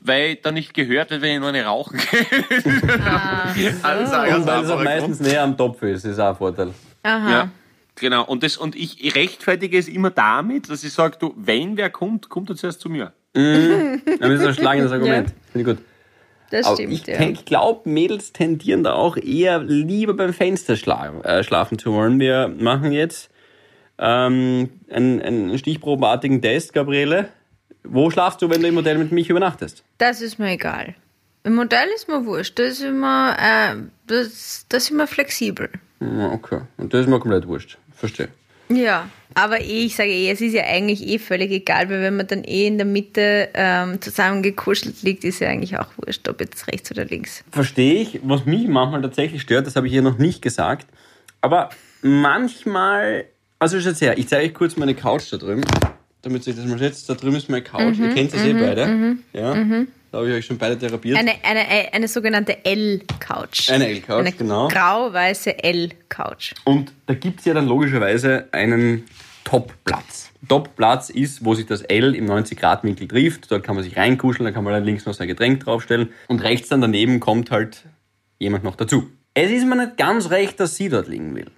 [0.00, 1.98] weil da nicht gehört wird, wenn ich nur eine rauchen
[3.54, 3.74] gehe.
[3.82, 6.70] Alles Und weil es auch meistens näher am Topf ist, ist auch ein Vorteil.
[7.02, 7.30] Aha.
[7.30, 7.48] Ja,
[7.96, 8.24] genau.
[8.24, 12.28] Und, das, und ich, rechtfertige es immer damit, dass ich sage, du, wenn wer kommt,
[12.28, 13.12] kommt er zuerst zu mir.
[13.34, 15.32] Das ist ein schlagendes Argument.
[15.52, 15.84] Finde ich gut.
[16.50, 17.32] Das Aber stimmt, ich, ja.
[17.44, 22.20] glaube, Mädels tendieren da auch eher lieber beim Fenster schla äh, schlafen zu wollen.
[22.20, 23.30] Wir machen jetzt
[23.98, 27.28] ähm, einen, einen stichprobenartigen Test, Gabriele.
[27.82, 29.84] Wo schlafst du, wenn du im Hotel mit mich übernachtest?
[29.98, 30.94] Das ist mir egal.
[31.44, 32.58] Im Modell ist mir wurscht.
[32.58, 35.70] Das ist immer, äh, das, das ist immer flexibel.
[36.00, 36.60] Okay.
[36.76, 37.78] Und das ist mir komplett wurscht.
[37.94, 38.28] Verstehe.
[38.68, 42.16] Ja, aber eh, ich sage eh, es ist ja eigentlich eh völlig egal, weil wenn
[42.16, 46.40] man dann eh in der Mitte ähm, zusammengekuschelt liegt, ist ja eigentlich auch wurscht, ob
[46.40, 47.44] jetzt rechts oder links.
[47.50, 48.20] Verstehe ich.
[48.22, 50.86] Was mich manchmal tatsächlich stört, das habe ich hier noch nicht gesagt.
[51.42, 51.70] Aber
[52.02, 53.26] manchmal,
[53.58, 55.64] also schaut her, ich zeige euch kurz meine Couch da drüben,
[56.22, 57.08] damit sich das mal schätzt.
[57.08, 57.98] Da drüben ist meine Couch.
[57.98, 59.16] Ihr kennt sie eh beide.
[59.32, 59.54] Ja.
[60.16, 61.18] Da habe ich euch schon beide therapiert.
[61.18, 63.68] Eine, eine, eine sogenannte L-Couch.
[63.68, 64.68] Eine L-Couch, Eine genau.
[64.68, 66.54] grau-weiße L-Couch.
[66.64, 69.04] Und da gibt es ja dann logischerweise einen
[69.44, 70.30] Top-Platz.
[70.48, 73.50] Top-Platz ist, wo sich das L im 90-Grad-Winkel trifft.
[73.50, 76.08] Dort kann man sich reinkuscheln, da kann man dann links noch sein Getränk draufstellen.
[76.28, 77.82] Und rechts dann daneben kommt halt
[78.38, 79.10] jemand noch dazu.
[79.34, 81.50] Es ist mir nicht ganz recht, dass sie dort liegen will.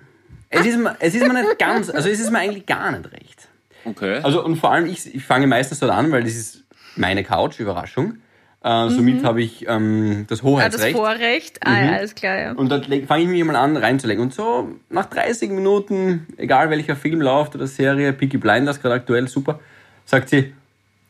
[0.51, 3.13] Es ist mir, es ist mir nicht ganz, also es ist mir eigentlich gar nicht
[3.13, 3.49] recht.
[3.85, 4.19] Okay.
[4.25, 6.65] Also und vor allem, ich, ich fange meistens dort an, weil das ist
[6.97, 8.19] meine Couch, Überraschung.
[8.63, 10.97] Äh, somit habe ich ähm, das Ah, das Hoheitsrecht.
[10.97, 11.59] Vorrecht.
[11.65, 12.53] Ah, ja, alles klar, ja.
[12.53, 14.23] Und dann fange ich mich mal an reinzulegen.
[14.23, 19.29] Und so nach 30 Minuten, egal welcher Film läuft oder Serie, Peaky Blinders gerade aktuell,
[19.29, 19.61] super,
[20.05, 20.55] sagt sie,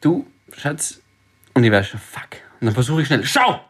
[0.01, 1.01] du, Schatz,
[1.55, 2.29] und ich weiß schon, fuck.
[2.61, 3.61] Und dann versuche ich schnell, schau!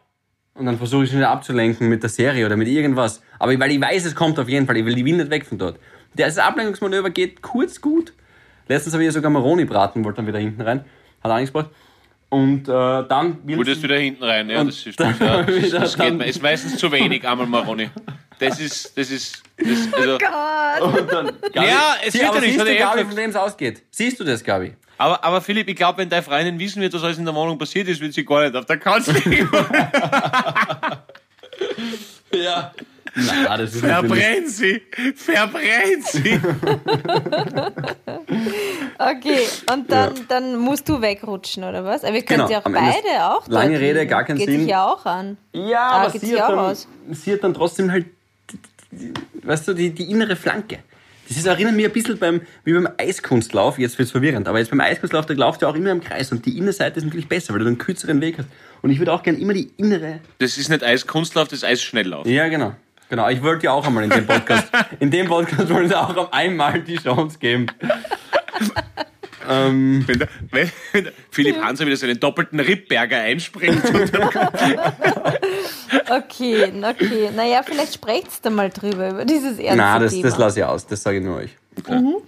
[0.52, 3.22] Und dann versuche ich schnell abzulenken mit der Serie oder mit irgendwas.
[3.38, 5.46] Aber weil ich weiß, es kommt auf jeden Fall, ich will die Wien nicht weg
[5.46, 5.78] von dort.
[6.14, 8.12] Das Ablenkungsmanöver geht kurz gut.
[8.66, 10.84] Letztens habe ich ja sogar Maroni braten, wollte dann wieder hinten rein.
[11.22, 11.70] Hat nichts gebracht.
[12.30, 15.12] Und äh, dann will Gut, jetzt wieder hinten rein, ja, das ist, ja,
[15.42, 16.22] das, das geht.
[16.22, 17.88] Ist meistens zu wenig, einmal Maroni.
[18.38, 21.00] Das ist, das ist, das, also, Gott.
[21.00, 23.36] Und dann, Gabi, Ja, es Sie, wird ja nicht, siehst du, Gabi, von wem es
[23.36, 23.82] ausgeht?
[23.90, 24.74] Siehst du das, Gabi?
[24.98, 27.56] aber, aber Philipp, ich glaube, wenn deine Freundin wissen wird, was alles in der Wohnung
[27.58, 29.48] passiert ist, wird sie gar nicht auf der Couch liegen.
[32.32, 32.72] Ja.
[33.26, 33.80] Na, das ist.
[33.84, 34.82] Verbrennt sie!
[35.16, 36.40] Verbrennt sie!
[39.00, 39.38] Okay,
[39.72, 42.02] und dann, dann musst du wegrutschen, oder was?
[42.04, 44.10] Aber wir können Genau, sie auch beide auch dort Lange Rede, liegen.
[44.10, 44.60] gar keinen Geht Sinn.
[44.60, 45.36] sich ja auch an.
[45.52, 46.88] Ja, Ah, aber geht sie hat, auch dann, aus.
[47.12, 48.06] sie hat dann trotzdem halt,
[48.92, 50.80] die- die- weißt du, die, die innere Flanke.
[51.28, 54.70] Das ist, erinnert mich ein bisschen beim, wie beim Eiskunstlauf, jetzt wird's verwirrend, aber jetzt
[54.70, 57.52] beim Eiskunstlauf, da laufst du auch immer im Kreis und die Innenseite ist natürlich besser,
[57.52, 58.48] weil du einen kürzeren Weg hast.
[58.82, 60.20] Und ich würde auch gerne immer die innere...
[60.38, 62.26] Das ist nicht Eiskunstlauf, das ist Eisschnelllauf.
[62.26, 62.74] Ja, genau.
[63.08, 64.68] Genau, ich wollte ja auch einmal in dem Podcast,
[65.00, 67.66] in dem Podcast wollte ich auch auf einmal die Chance geben.
[69.48, 73.82] ähm, Wenn der, wenn, wenn der Philipp Hanser wieder so einen doppelten Rippberger einspringt.
[76.10, 77.30] Okay, okay.
[77.34, 80.28] Naja, vielleicht sprecht da mal drüber, über dieses ernste na, das, Thema.
[80.28, 81.56] das lasse ich aus, das sage ich nur euch.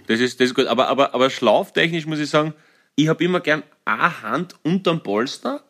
[0.07, 0.67] das, ist, das ist gut.
[0.67, 2.53] Aber, aber, aber schlaftechnisch muss ich sagen,
[2.95, 5.61] ich habe immer gern eine Hand unterm Polster,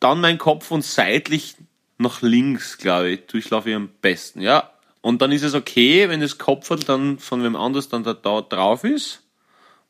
[0.00, 1.56] dann mein Kopf und seitlich
[1.98, 3.26] nach links, glaube ich.
[3.26, 4.40] Du schlafe ich am besten.
[4.40, 8.14] Ja, Und dann ist es okay, wenn das Kopf dann von wem anders dann da,
[8.14, 9.22] da drauf ist.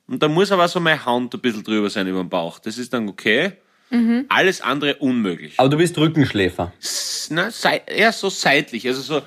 [0.06, 2.58] Und dann muss aber so meine Hand ein bisschen drüber sein über den Bauch.
[2.58, 3.52] Das ist dann okay.
[4.28, 5.54] Alles andere unmöglich.
[5.58, 6.72] Aber du bist Rückenschläfer.
[6.80, 8.86] S- Na, sei, eher so seitlich.
[8.88, 9.22] Also so,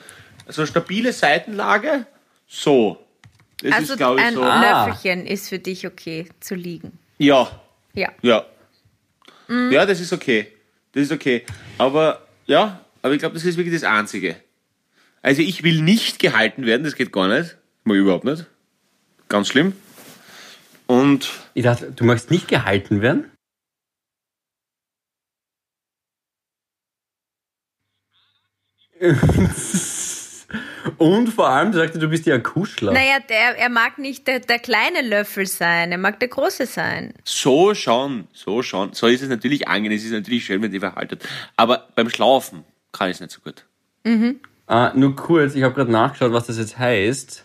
[0.49, 2.05] so stabile Seitenlage.
[2.47, 2.97] So.
[3.63, 4.43] Das Also ist, glaube ich, ein so.
[4.43, 4.85] Ah.
[4.87, 6.99] Löffelchen ist für dich okay zu liegen.
[7.17, 7.49] Ja,
[7.93, 8.11] Ja.
[8.21, 8.45] ja.
[9.71, 10.51] Ja, das ist okay.
[10.91, 11.45] Das ist okay.
[11.77, 14.35] Aber ja, aber ich glaube, das ist wirklich das Einzige.
[15.21, 17.57] Also ich will nicht gehalten werden, das geht gar nicht.
[17.83, 18.45] Mal überhaupt nicht.
[19.29, 19.73] Ganz schlimm.
[20.87, 23.29] Und Ich dachte, du magst nicht gehalten werden?
[30.97, 32.91] Und vor allem, du sagst, du bist ja ein Kuschler.
[32.93, 37.13] Naja, der, er mag nicht der, der kleine Löffel sein, er mag der große sein.
[37.23, 38.93] so schon, so schon.
[38.93, 41.27] So ist es natürlich angenehm, es ist natürlich schön, wenn die verhaltet.
[41.55, 43.65] Aber beim Schlafen kann ich es nicht so gut.
[44.67, 47.43] Ah, nur kurz, ich habe gerade nachgeschaut, was das jetzt heißt.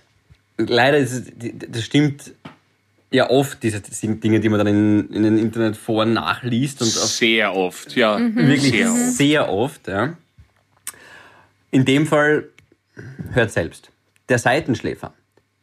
[0.58, 1.24] Leider ist es,
[1.68, 2.32] das stimmt
[3.10, 7.94] ja oft, diese Dinge, die man dann in, in den Internetforen nachliest und Sehr oft,
[7.96, 8.18] ja.
[8.18, 9.86] wirklich Sehr sehr oft.
[9.86, 9.88] oft.
[9.88, 10.16] ja.
[11.70, 12.48] In dem Fall
[13.32, 13.90] hört selbst.
[14.28, 15.14] Der Seitenschläfer.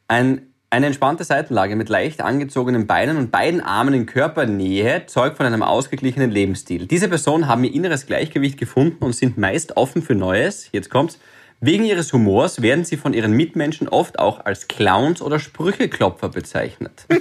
[0.07, 5.45] Ein, eine entspannte Seitenlage mit leicht angezogenen Beinen und beiden Armen in Körpernähe zeugt von
[5.45, 6.85] einem ausgeglichenen Lebensstil.
[6.87, 10.69] Diese Personen haben ihr inneres Gleichgewicht gefunden und sind meist offen für Neues.
[10.71, 11.19] Jetzt kommt's.
[11.61, 17.05] Wegen ihres Humors werden sie von ihren Mitmenschen oft auch als Clowns oder Sprücheklopfer bezeichnet.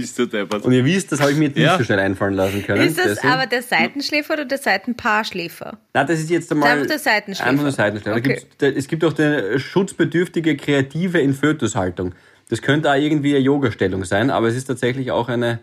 [0.00, 0.64] Bist du deppert.
[0.64, 1.78] Und ihr wisst, das habe ich mir jetzt nicht Ja.
[1.78, 2.82] so schnell einfallen lassen können.
[2.86, 5.78] Ist das Deswegen- aber der Seitenschläfer oder der Seitenpaarschläfer?
[5.94, 6.70] Na, das ist jetzt einmal.
[6.72, 7.48] Einfach der Seitenschläfer.
[7.50, 8.10] Einfach der Seitenschläfer.
[8.10, 8.34] Da Okay.
[8.40, 12.14] gibt's- da- es gibt auch die schutzbedürftige Kreative in Fötushaltung.
[12.50, 15.60] Das könnte auch irgendwie eine Yoga-Stellung sein, aber es ist tatsächlich auch eine.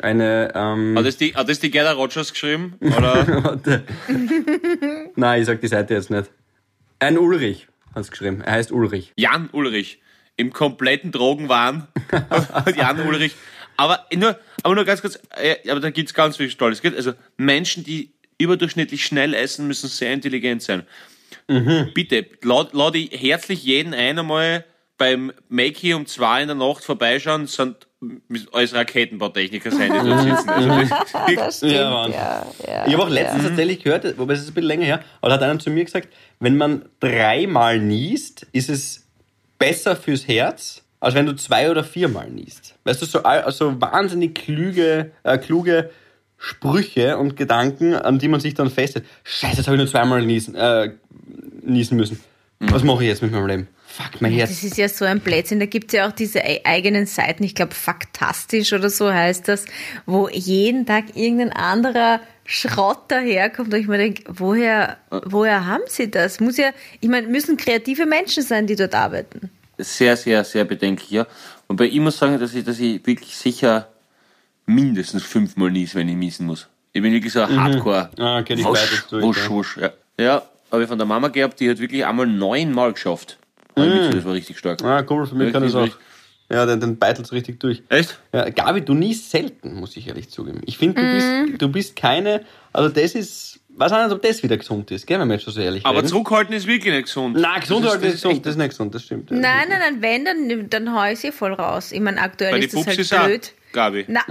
[0.00, 2.74] eine ähm, Hat das die, hat das die Gerda Rogers geschrieben?
[2.80, 3.58] Oder?
[5.16, 6.30] Nein, ich sag die Seite jetzt nicht.
[6.98, 8.40] Ein Ulrich hat es geschrieben.
[8.44, 9.12] Er heißt Ulrich.
[9.16, 10.00] Jan Ulrich.
[10.36, 11.86] Im kompletten Drogenwahn.
[12.76, 13.36] Jan Ulrich.
[13.76, 16.80] Aber nur, aber nur ganz kurz, äh, aber da gibt's ganz viel Stolz.
[16.84, 20.84] Also Menschen, die überdurchschnittlich schnell essen, müssen sehr intelligent sein.
[21.46, 24.64] Bitte, lad, lad ich herzlich jeden ein, einmal
[24.96, 27.86] beim Makey um zwei in der Nacht vorbeischauen, sind
[28.52, 30.48] als Raketenbautechniker sein, die dort sitzen.
[31.14, 32.12] Also das stimmt, Ja, Mann.
[32.12, 32.86] ja, ja.
[32.86, 35.34] Ich habe auch letztens tatsächlich gehört, wobei es ist ein bisschen länger her, aber da
[35.34, 36.08] hat einer zu mir gesagt,
[36.40, 39.06] wenn man dreimal niest, ist es
[39.58, 42.73] besser fürs Herz, als wenn du zwei oder viermal niest.
[42.84, 45.90] Weißt du, so, all- so wahnsinnig kluge, äh, kluge
[46.38, 49.06] Sprüche und Gedanken, an die man sich dann festhält.
[49.24, 50.90] Scheiße, jetzt habe ich nur zweimal niesen, äh,
[51.62, 52.20] niesen müssen.
[52.60, 53.68] Was mache ich jetzt mit meinem Leben?
[53.86, 54.50] Fuck, mein Herz.
[54.50, 55.60] Das ist ja so ein Blödsinn.
[55.60, 59.64] Da gibt's ja auch diese ei- eigenen Seiten, ich glaube Faktastisch oder so heißt das,
[60.06, 66.10] wo jeden Tag irgendein anderer Schrott daherkommt und ich mir denke, woher, woher haben sie
[66.10, 66.40] das?
[66.40, 66.70] Muss ja,
[67.00, 69.50] ich meine, müssen kreative Menschen sein, die dort arbeiten.
[69.78, 71.26] sehr, sehr, sehr bedenklich, ja.
[71.68, 73.88] Wobei ich muss sagen, dass ich, dass ich wirklich sicher
[74.66, 76.68] mindestens fünfmal nies, wenn ich niesen muss.
[76.92, 78.10] Ich bin wirklich so ein Hardcore.
[78.18, 79.50] Ah, okay, die wusch, beides durch, wusch, ja.
[79.50, 79.90] wusch, ja.
[80.18, 83.38] ja, habe ich von der Mama gehabt, die hat wirklich einmal neunmal geschafft.
[83.76, 84.10] Mhm.
[84.12, 84.82] Das war richtig stark.
[84.84, 85.82] Ah, cool, für mich kann das auch.
[85.82, 86.00] Richtig,
[86.50, 87.82] Ja, den, den beitelt richtig durch.
[87.88, 88.18] Echt?
[88.32, 90.60] Ja, Gabi, du niest selten, muss ich ehrlich zugeben.
[90.66, 94.42] Ich finde, du, bist, du bist keine, also das ist, weiß auch nicht, ob das
[94.42, 96.08] wieder gesund ist, gell, wenn wir jetzt schon so ehrlich Aber reden.
[96.08, 97.36] zurückhalten ist wirklich nicht gesund.
[97.36, 99.30] Nein, gesund das ist, das ist, gesund, das ist nicht gesund, das stimmt.
[99.30, 99.36] ja.
[99.36, 101.92] Nein, nein, nein, wenn, dann, dann hau ich sie voll raus.
[101.92, 103.52] Ich meine, aktuell Bei die ist das Pups halt ist auch, blöd.
[103.72, 104.04] Gabi.
[104.08, 104.22] Na,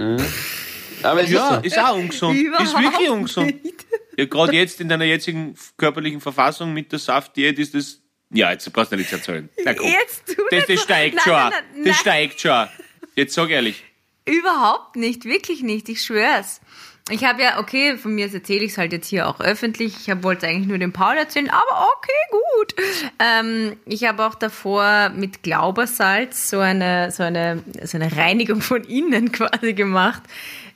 [1.02, 2.36] Aber es Ja, ist ist auch ungesund.
[2.38, 3.64] ist Überhaupt wirklich ungesund.
[3.64, 3.86] nicht.
[4.16, 8.00] Ja, gerade jetzt in deiner jetzigen körperlichen Verfassung mit der Saftdiät ist das.
[8.30, 9.48] Ja, jetzt brauchst du nichts erzählen.
[9.64, 9.86] Na, komm.
[9.88, 10.82] Jetzt tu das, das das so.
[10.84, 11.32] steigt Nein, schon.
[11.34, 12.68] nein, nein, das steigt schon.
[13.16, 13.84] Jetzt sag ehrlich.
[14.24, 16.60] Überhaupt nicht, wirklich nicht, ich schwör's.
[17.10, 20.08] Ich habe ja, okay, von mir erzähle ich es halt jetzt hier auch öffentlich.
[20.08, 22.74] Ich wollte eigentlich nur dem Paul erzählen, aber okay, gut.
[23.18, 28.84] Ähm, ich habe auch davor mit Glaubersalz so eine, so eine, so eine Reinigung von
[28.84, 30.22] innen quasi gemacht.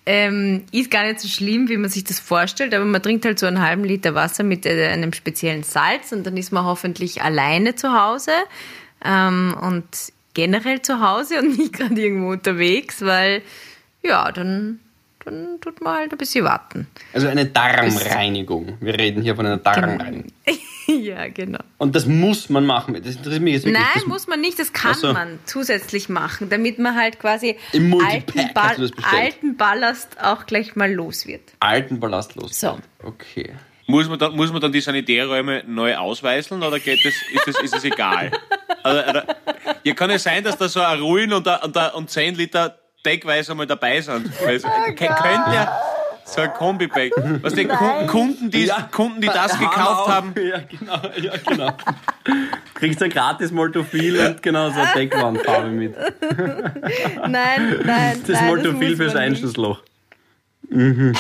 [0.05, 3.39] Ähm, ist gar nicht so schlimm, wie man sich das vorstellt, aber man trinkt halt
[3.39, 7.23] so einen halben Liter Wasser mit äh, einem speziellen Salz und dann ist man hoffentlich
[7.23, 8.33] alleine zu Hause
[9.03, 9.87] ähm, und
[10.35, 13.43] generell zu Hause und nicht gerade irgendwo unterwegs, weil
[14.03, 14.81] ja, dann,
[15.31, 16.87] dann tut man halt ein bisschen warten.
[17.13, 18.79] Also eine Darmreinigung.
[18.81, 20.33] Wir reden hier von einer Darmreinigung.
[20.87, 21.61] ja, genau.
[21.77, 22.95] Und das muss man machen.
[22.95, 23.83] Das interessiert mich jetzt wirklich.
[23.83, 25.13] Nein, das, muss man nicht, das kann Ach so.
[25.13, 28.97] man zusätzlich machen, damit man halt quasi alten, bestellt.
[29.13, 31.43] alten Ballast auch gleich mal los wird.
[31.61, 32.59] alten Ballast los.
[32.59, 32.79] So.
[33.03, 33.53] Okay.
[33.87, 37.61] Muss man, dann, muss man dann die Sanitärräume neu ausweißeln oder geht das, ist, das,
[37.63, 38.31] ist das egal?
[38.85, 39.27] Also, oder,
[39.83, 43.55] ja, kann es sein, dass da so ein Ruin und, und, und 10 Liter deckweise
[43.55, 44.31] mal dabei sind?
[44.47, 45.81] Es, Oh könnte ja,
[46.25, 47.13] So ein Kombi-Bag.
[47.43, 48.83] Was die Kunden, Kunden, die, Ja.
[48.93, 50.35] Kunden, die das gekauft haben.
[50.37, 51.01] Ja, genau.
[51.17, 51.77] Ja, genau.
[52.75, 55.95] Kriegst du gratis Moltofil und genau so eine Deckwandfarbe mit.
[57.29, 59.15] Nein, nein, Das nein, fürs.
[59.17, 59.83] Einschlussloch.
[60.69, 61.15] Mhm.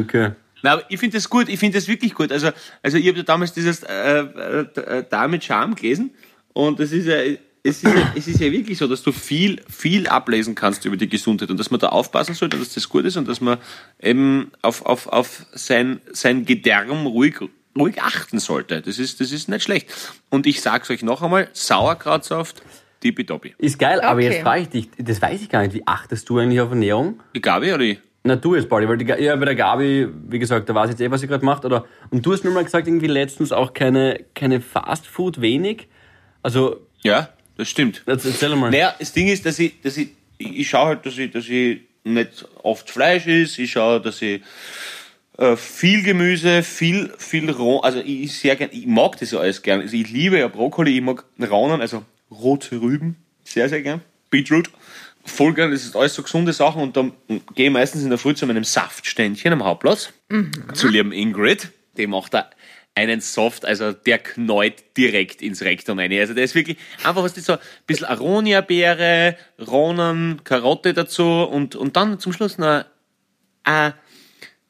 [0.00, 0.30] Okay.
[0.62, 2.32] Na, ich finde das gut, ich finde das wirklich gut.
[2.32, 2.50] Also,
[2.82, 6.14] also ich habe ja damals dieses äh, äh, äh, Da mit Charme gelesen
[6.52, 7.16] und es ist ja,
[7.64, 10.96] es ist ja, es ist ja wirklich so, dass du viel, viel ablesen kannst über
[10.96, 13.58] die Gesundheit und dass man da aufpassen sollte, dass das gut ist und dass man
[14.00, 17.36] eben auf, auf, auf sein, sein Gedärm ruhig,
[17.78, 18.82] ruhig achten sollte.
[18.82, 19.88] Das ist, das ist nicht schlecht.
[20.28, 22.62] Und ich sag's euch noch einmal, Sauerkrautsaft,
[23.00, 23.54] tippitoppi.
[23.58, 24.30] Ist geil, aber Okay.
[24.30, 27.20] jetzt frage ich dich, das weiß ich gar nicht, wie achtest du eigentlich auf Ernährung?
[27.36, 27.98] Die Gabi oder ich?
[28.24, 30.92] Na, du jetzt, Pauli, weil die, ja, bei der Gabi, wie gesagt, da weiß ich
[30.92, 31.84] jetzt eh, was sie gerade macht, oder?
[32.10, 35.88] Und du hast mir mal gesagt, irgendwie letztens auch keine, keine Fast Food, wenig.
[36.42, 37.28] Also, Ja,
[37.62, 38.02] das stimmt.
[38.06, 38.70] jetzt erzähl mal.
[38.70, 41.80] Naja, das Ding ist, dass ich, dass ich, ich schaue halt, dass ich, dass ich
[42.02, 44.42] nicht oft Fleisch ist, ich schaue, dass ich
[45.38, 49.38] äh, viel Gemüse, viel, viel roh, also ich, ich sehr gern, ich mag das ja
[49.38, 49.80] alles gern.
[49.80, 54.00] Also ich liebe ja Brokkoli, ich mag Raunen, also rote Rüben, sehr, sehr gern.
[54.30, 54.68] Beetroot,
[55.24, 57.12] voll gern, das ist alles so gesunde Sachen und dann
[57.54, 60.12] gehe ich meistens in der Früh zu meinem Saftständchen am Hauptplatz,
[60.74, 62.50] zu lieben Ingrid, die macht da
[62.94, 66.12] einen Soft, also der knallt direkt ins Rektum rein.
[66.12, 71.74] Also der ist wirklich einfach, was das so ein bisschen Aronia-Beere, Ronen, Karotte dazu und,
[71.74, 72.84] und dann zum Schluss noch
[73.64, 73.94] ein,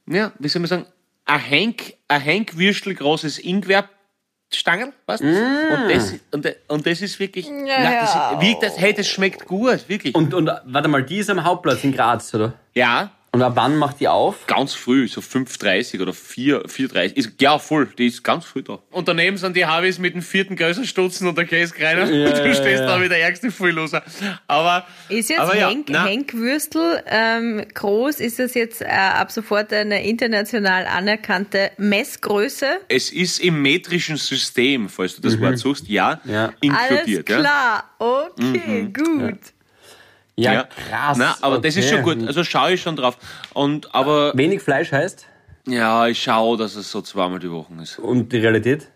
[0.06, 0.86] ja, wie soll man sagen,
[1.24, 5.26] ein Henk, ein Henkwürstel großes Ingwerstangerl, weißt du?
[5.26, 9.88] Und, das, und, und das ist wirklich, ja, das, wie, das, hey, das schmeckt gut,
[9.88, 10.14] wirklich.
[10.14, 12.54] Und, und warte mal, die ist am Hauptplatz in Graz, oder?
[12.74, 14.46] ja, Und ab wann macht die auf?
[14.46, 17.14] ganz früh, so 5.30 oder 4, 4.30.
[17.14, 18.80] Ist, ja, voll, die ist ganz früh da.
[18.90, 22.10] Und daneben sind die Harvis mit dem vierten Größerstutzen und der Käsekreiner.
[22.10, 23.02] Ja, und du stehst ja, da ja.
[23.02, 24.02] wie der ärgste Vollloser.
[24.48, 28.20] Aber, Ist jetzt aber ja, Henk, na, Henk Würstel ähm, groß?
[28.20, 32.66] Ist das jetzt äh, ab sofort eine international anerkannte Messgröße?
[32.88, 36.52] es ist im metrischen System, falls du das Wort suchst, ja, Ja.
[36.60, 36.90] inkludiert.
[36.90, 37.22] Alles Ja.
[37.40, 39.38] klar, okay, gut.
[40.36, 40.64] Ja, Ja.
[40.64, 41.18] krass.
[41.18, 42.02] Na, aber das ist okay.
[42.02, 42.26] schon gut.
[42.26, 43.16] Also schaue ich schon drauf.
[43.52, 45.26] Und, aber, Wenig Fleisch heißt?
[45.68, 47.98] ja, ich schaue, dass es so zweimal die Woche ist.
[47.98, 48.88] Und die Realität?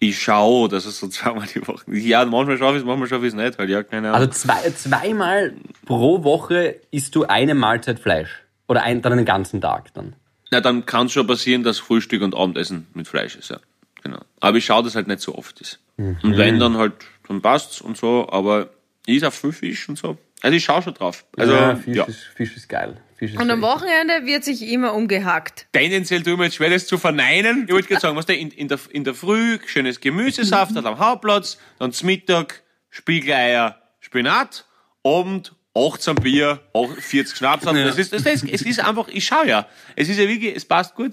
[0.00, 2.04] Ich schaue, dass es so zweimal die Woche ist.
[2.04, 4.20] Ja, manchmal schaffe ich es, manchmal schaffe ich es nicht, halt, ja, keine Ahnung.
[4.20, 8.30] Also zwei, zweimal pro Woche isst du eine Mahlzeit Fleisch.
[8.68, 10.14] Oder ein, dann einen ganzen Tag dann.
[10.50, 13.58] Na, dann kann es schon passieren, dass Frühstück und Abendessen mit Fleisch ist, ja.
[14.02, 14.20] Genau.
[14.40, 15.80] Aber ich schaue, dass halt nicht so oft ist.
[15.96, 16.92] Und wenn, dann halt,
[17.26, 18.68] dann passt's und so, aber
[19.04, 20.16] ich esse auch viel Fisch und so.
[20.42, 21.24] Also ich schaue schon drauf.
[21.36, 22.96] Also, ja, ja, Fisch, Ist, Fisch ist geil.
[23.16, 25.66] Fisch ist Und am Wochenende wird sich immer umgehackt.
[25.72, 27.64] Tendenziell tue ich mir jetzt schwer, das zu verneinen.
[27.66, 30.86] Ich wollte gerade sagen, was der in, in, der, in der Früh, schönes Gemüsesaft halt
[30.86, 34.64] am Hauptplatz, dann zum Mittag, Spiegeleier, Spinat,
[35.04, 37.64] Abend, 18 Bier, auch 40 Schnaps.
[37.64, 39.66] Das ist, das ist, es ist einfach, ich schaue ja.
[39.96, 41.12] Es ist ja wirklich, es passt gut.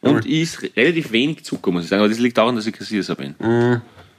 [0.00, 2.00] Und ich is relativ wenig Zucker, muss ich sagen.
[2.00, 3.34] Aber das liegt daran, dass ich Kassierer bin.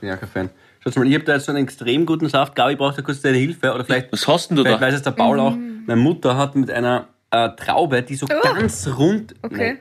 [0.02, 0.50] Ja, kein Fan.
[0.84, 2.56] Schaut mal, ich habe da jetzt so einen extrem guten Saft.
[2.56, 3.74] Gabi, ich brauche da kurz deine Hilfe.
[3.74, 4.86] Oder vielleicht, Was hast denn du vielleicht da?
[4.88, 5.56] weiß es der Paul auch.
[5.56, 9.36] Meine Mutter hat mit einer äh, Traube, die so ganz rund.
[9.42, 9.78] Okay.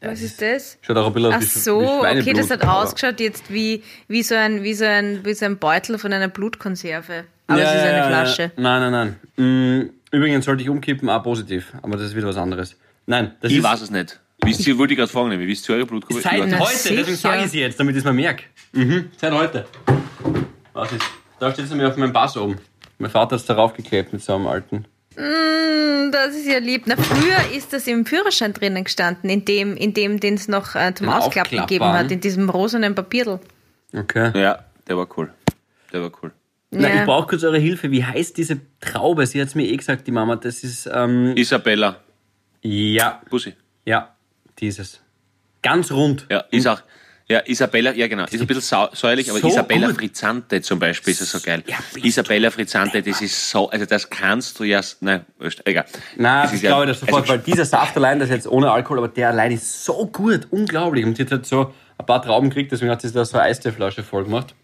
[0.00, 0.78] Nee, Was ist das?
[0.82, 3.82] Schaut auch ein bisschen Ach aus wie, so, wie okay, das hat ausgeschaut jetzt wie,
[4.08, 7.24] wie, so ein, wie, so ein, wie so ein Beutel von einer Blutkonserve.
[7.46, 8.52] Aber Ja, es ist ja, eine ja, Flasche.
[8.56, 9.80] Nein, nein, nein.
[9.82, 11.72] Mm, Übrigens sollte ich umkippen, auch positiv.
[11.82, 12.76] Aber das ist wieder was anderes.
[13.06, 14.20] Nein, das Ich ist weiß es nicht.
[14.44, 16.20] Wisst ihr, wollte ich gerade fragen, nämlich, wisst ihr eure Blutgruppe?
[16.20, 16.70] seit Ich heute.
[16.72, 17.16] Deswegen sicher.
[17.16, 18.44] sage ich sie jetzt, damit ich es mir merke.
[18.72, 19.64] Mhm, seit heute.
[20.74, 21.02] Was ist?
[21.40, 22.58] Da steht es nämlich auf meinem Pass oben.
[22.98, 24.84] Mein Vater hat es darauf geklebt mit so einem alten.
[25.16, 26.82] Mm, Das ist ja lieb.
[26.86, 30.74] Na, früher ist das im Führerschein drinnen gestanden, in dem, in dem, den es noch
[30.74, 33.40] äh, zum Den Ausklappen gegeben hat, in diesem rosanen Papierl.
[33.96, 34.30] Okay.
[34.40, 35.32] Ja, der war cool.
[35.92, 36.32] Der war cool.
[36.70, 37.00] Na, Ja.
[37.00, 37.90] ich brauche kurz eure Hilfe.
[37.90, 39.26] Wie heißt diese Traube?
[39.26, 40.36] Sie hat es mir eh gesagt, die Mama.
[40.36, 42.00] Das ist, ähm, Isabella.
[42.62, 43.54] ja, Bussi.
[43.84, 44.14] ja,
[44.58, 45.00] dieses.
[45.62, 46.26] Ganz rund.
[46.30, 46.82] Ja, ist auch.
[47.26, 49.96] Ja, Isabella, ja genau, ist ein bisschen sau säuerlich, aber So Isabella gut.
[49.96, 51.62] Frizzante zum Beispiel ist ja so geil.
[51.66, 55.24] Ja, Isabella Frizzante, das ist so, also das kannst du ja, nein,
[55.64, 55.86] egal.
[56.16, 58.34] Nein, Das ich ist ja- glaube das sofort, also- weil dieser Saft allein, das ist
[58.34, 61.06] jetzt ohne Alkohol, aber der allein ist so gut, unglaublich.
[61.06, 63.46] Und sie hat halt so ein paar Trauben gekriegt, deswegen hat sie da so eine
[63.46, 64.54] Eisteeflasche voll gemacht.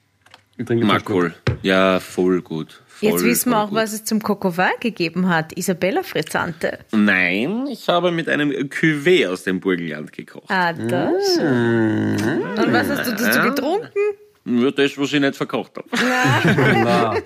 [0.59, 1.33] Ich trinke Mal cool.
[1.63, 2.83] Ja, voll gut.
[3.01, 3.79] Voll, Jetzt wissen wir auch, gut.
[3.79, 5.57] was es zum Coco Vin gegeben hat.
[5.57, 6.79] Isabella Frizzante.
[6.93, 10.45] Nein, ich habe mit einem Cuvée aus dem Burgenland gekocht.
[10.49, 11.39] Ah, das.
[11.39, 12.17] Mm.
[12.59, 13.89] Und was hast du dazu getrunken?
[14.45, 15.89] Nur das, was ich nicht verkocht habe.
[15.93, 17.15] Na.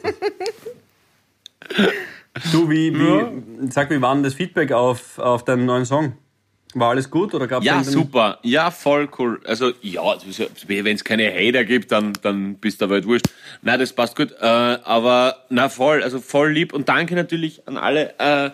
[2.53, 6.15] Du, wie, wie, sag, wie war denn das Feedback auf, auf deinen neuen Song?
[6.75, 8.39] War alles gut oder gab es Ja, super.
[8.43, 9.41] Ja, voll cool.
[9.45, 10.03] Also, ja,
[10.67, 13.27] wenn es keine Hater gibt, dann, dann bist du aber halt wurscht.
[13.63, 14.33] Na, das passt gut.
[14.41, 16.73] Äh, aber, na, voll, also voll lieb.
[16.73, 18.51] Und danke natürlich an alle, äh,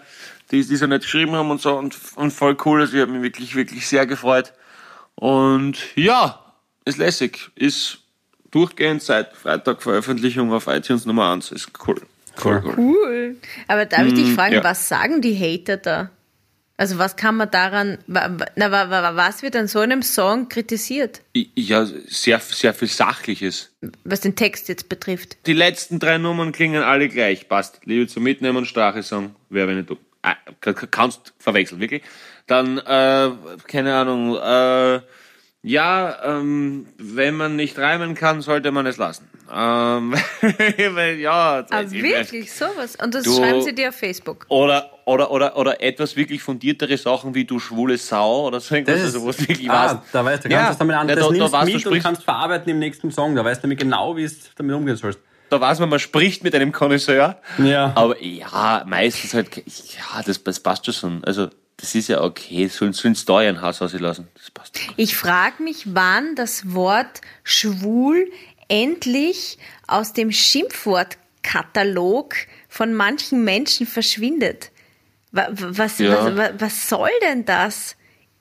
[0.51, 2.81] die die so nicht geschrieben haben und so und, und voll cool.
[2.83, 4.53] Also ich habe mich wirklich, wirklich sehr gefreut.
[5.15, 6.41] Und ja,
[6.85, 7.51] ist lässig.
[7.55, 7.99] Ist
[8.51, 11.53] durchgehend seit Freitag Veröffentlichung auf iTunes Nummer 1.
[11.53, 12.01] Ist cool.
[12.43, 12.75] Cool, cool.
[12.77, 13.37] Cool.
[13.69, 14.65] Aber darf ich dich Mm, fragen, ja.
[14.65, 16.11] was sagen die Hater da?
[16.81, 18.39] Also was kann man daran, na,
[18.73, 23.71] wa- wa- was wird an so einem Song kritisiert, Ja, sehr, sehr viel Sachliches.
[24.05, 25.37] was den Text jetzt betrifft?
[25.45, 27.51] Die letzten drei Nummern klingen alle gleich.
[27.51, 27.81] Passt.
[27.85, 29.35] Liebe zum Mitnehmen und Strache-Song.
[29.51, 29.99] Wer, wenn du.
[30.23, 32.03] Ah, ka- ka- kannst verwechseln, wirklich.
[32.47, 33.31] Dann, äh,
[33.69, 35.01] keine Ahnung, äh,
[35.63, 39.29] ja, ähm, wenn man nicht reimen kann, sollte man es lassen.
[39.53, 40.15] Ähm,
[40.95, 41.65] weil, ja.
[41.71, 42.97] Ah, ich- wirklich, sowas?
[43.03, 44.47] Und das Du- schreiben sie dir auf Facebook.
[44.49, 48.97] Oder, oder, oder, oder etwas wirklich fundiertere Sachen wie du schwule Sau oder so irgendwas,
[48.97, 49.97] Das also wo es wirklich ah, weißt.
[50.13, 51.67] da weißt du, kannst Ja, das damit an, ja, das da- da nimmst weißt du,
[51.67, 53.35] mit und sprichst- kannst verarbeiten im nächsten Song.
[53.35, 55.19] Da weißt du nämlich genau, wie es damit umgehen sollst.
[55.49, 57.41] Da weiß man, man spricht mit einem Connoisseur.
[57.59, 57.93] Ja.
[57.97, 61.19] Aber ja, meistens halt, ja, das, das passt schon.
[61.21, 61.27] so.
[61.27, 62.69] Also, das ist ja okay.
[62.69, 64.29] Sollen sie da ihren Hass auslassen.
[64.35, 64.79] Das passt.
[64.97, 68.31] Ich frage mich, wann das Wort schwul
[68.71, 70.33] endlich aus dem
[71.43, 72.35] Schimpfwortkatalog
[72.69, 74.71] von manchen Menschen verschwindet.
[75.33, 76.25] Wa- wa- Was, Ja.
[76.25, 77.97] was, wa- was soll denn das?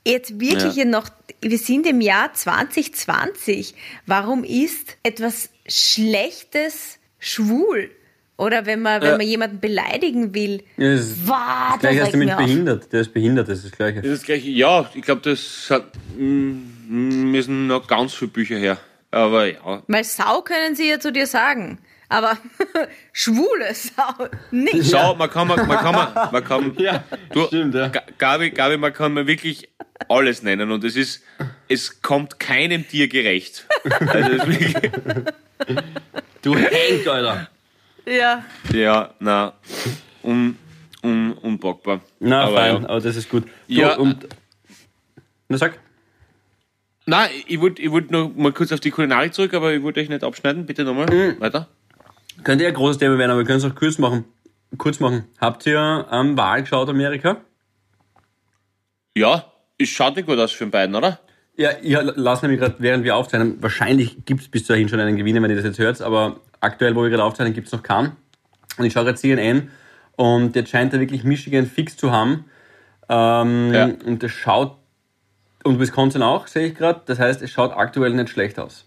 [0.06, 0.86] Jetzt wirklich Ja.
[0.86, 1.10] noch,
[1.42, 3.76] wir sind im Jahr 2020.
[4.06, 7.92] Warum ist etwas Schlechtes schwul?
[8.38, 9.18] Oder wenn man, wenn Ja.
[9.18, 10.64] man jemanden beleidigen will.
[10.78, 12.38] Ja, das ist Wah, das gleiche das hast du mit auf.
[12.38, 12.94] behindert.
[12.94, 14.02] Der ist behindert, das ist das gleiche.
[14.02, 18.80] Das ist gleich, ja, ich glaube, das hat, mm, müssen noch ganz viele Bücher her.
[19.12, 19.84] Aber ja.
[19.88, 21.80] Weil Sau können sie ja zu dir sagen.
[22.10, 22.38] Aber
[23.14, 24.84] schwule Sau nicht.
[24.84, 27.88] So, man kann, man, man kann, man, man kann, Ja, du, stimmt, ja.
[27.90, 29.70] Ga- Gabi, Gabi, man kann mir wirklich
[30.08, 31.24] alles nennen und es ist,
[31.68, 33.68] es kommt keinem Tier gerecht.
[33.84, 34.74] Also, wirklich,
[36.42, 37.50] Du Hank, Alter.
[38.06, 38.44] Ja.
[38.74, 39.54] ja, na,
[40.24, 40.58] un,
[41.04, 42.00] un, unpackbar.
[42.20, 42.90] Na, Aber fein, ja.
[42.90, 43.44] aber das ist gut.
[43.44, 43.96] Du, Ja.
[43.98, 44.28] und,
[45.48, 45.78] na, sag.
[47.10, 50.00] Nein, ich wollte ich wollt noch mal kurz auf die Kulinarik zurück, aber ich wollte
[50.00, 50.68] euch nicht abschneiden.
[50.68, 51.08] Bitte nochmal.
[51.08, 51.42] Mhm.
[51.42, 51.68] Weiter.
[52.44, 54.26] Könnte ja ein großes Thema werden, aber wir können es auch kurz machen.
[54.78, 55.24] Kurz machen.
[55.40, 57.38] Habt ihr ähm, Wahl geschaut, Amerika?
[59.18, 61.20] Ja, es schaut nicht gut aus für den beiden, oder?
[61.58, 65.18] Ja, ich lasse nämlich gerade, während wir aufzeichnen, wahrscheinlich gibt es bis dahin schon einen
[65.18, 67.82] Gewinner, wenn ihr das jetzt hört, aber aktuell, wo wir gerade aufzeichnen, gibt es noch
[67.82, 68.12] keinen.
[68.78, 69.70] Und ich schaue gerade CNN
[70.16, 72.46] und jetzt scheint er wirklich Michigan fix zu haben.
[73.10, 73.90] Ähm, Ja.
[74.06, 74.79] Und das schaut,
[75.64, 77.02] und Wisconsin auch, sehe ich gerade.
[77.06, 78.86] Das heißt, es schaut aktuell nicht schlecht aus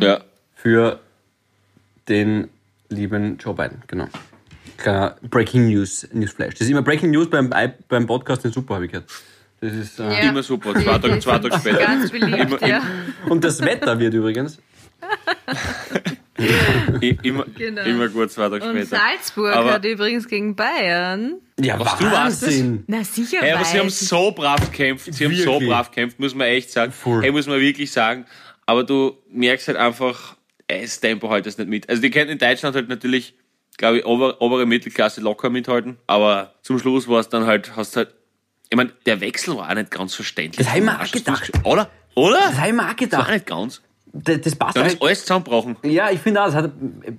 [0.00, 0.20] Ja.
[0.54, 1.00] für
[2.08, 2.48] den
[2.88, 3.82] lieben Joe Biden.
[3.86, 4.08] Genau.
[4.76, 6.54] Kleiner Breaking News, Newsflash.
[6.54, 7.52] Das ist immer Breaking News beim,
[7.88, 9.08] beim Podcast, ist super, habe ich gehört.
[9.60, 10.28] Das ist, äh, Ja.
[10.30, 10.74] Immer super.
[10.74, 11.78] Zwei Tage, zwei Tage später.
[11.78, 12.82] Ganz beliebt, Immer- ja.
[13.28, 14.58] Und das Wetter wird übrigens.
[17.22, 17.82] Immer, Genau.
[17.82, 18.96] immer gut, zwei Tage Und später.
[18.96, 21.36] Salzburg Aber- hat übrigens gegen Bayern.
[21.60, 22.44] Ja, Was, du warst.
[22.88, 25.12] Na sicher Hey, aber sie haben so brav gekämpft.
[25.14, 25.68] Sie haben so Wirklich.
[25.70, 26.90] brav gekämpft, muss man echt sagen.
[26.92, 27.22] Voll.
[27.22, 28.26] Hey, muss man wirklich sagen.
[28.66, 31.88] Aber du merkst halt einfach, ey, das Tempo halt das nicht mit.
[31.88, 33.34] Also die können in Deutschland halt natürlich,
[33.76, 35.98] glaube ich, ober, obere Mittelklasse locker mithalten.
[36.08, 38.12] Aber zum Schluss war es dann halt, hast halt,
[38.70, 40.66] ich meine, der Wechsel war auch nicht ganz verständlich.
[40.66, 41.52] Das hab ich mir auch gedacht.
[41.62, 41.90] Oder?
[42.16, 42.38] Oder?
[42.38, 43.30] Das habe ich mir auch Das war gedacht.
[43.30, 43.82] nicht ganz.
[44.16, 44.86] Das, das passt auch.
[44.86, 45.76] ist alles zusammengebrochen.
[45.82, 46.70] Ja, ich finde auch, das hat,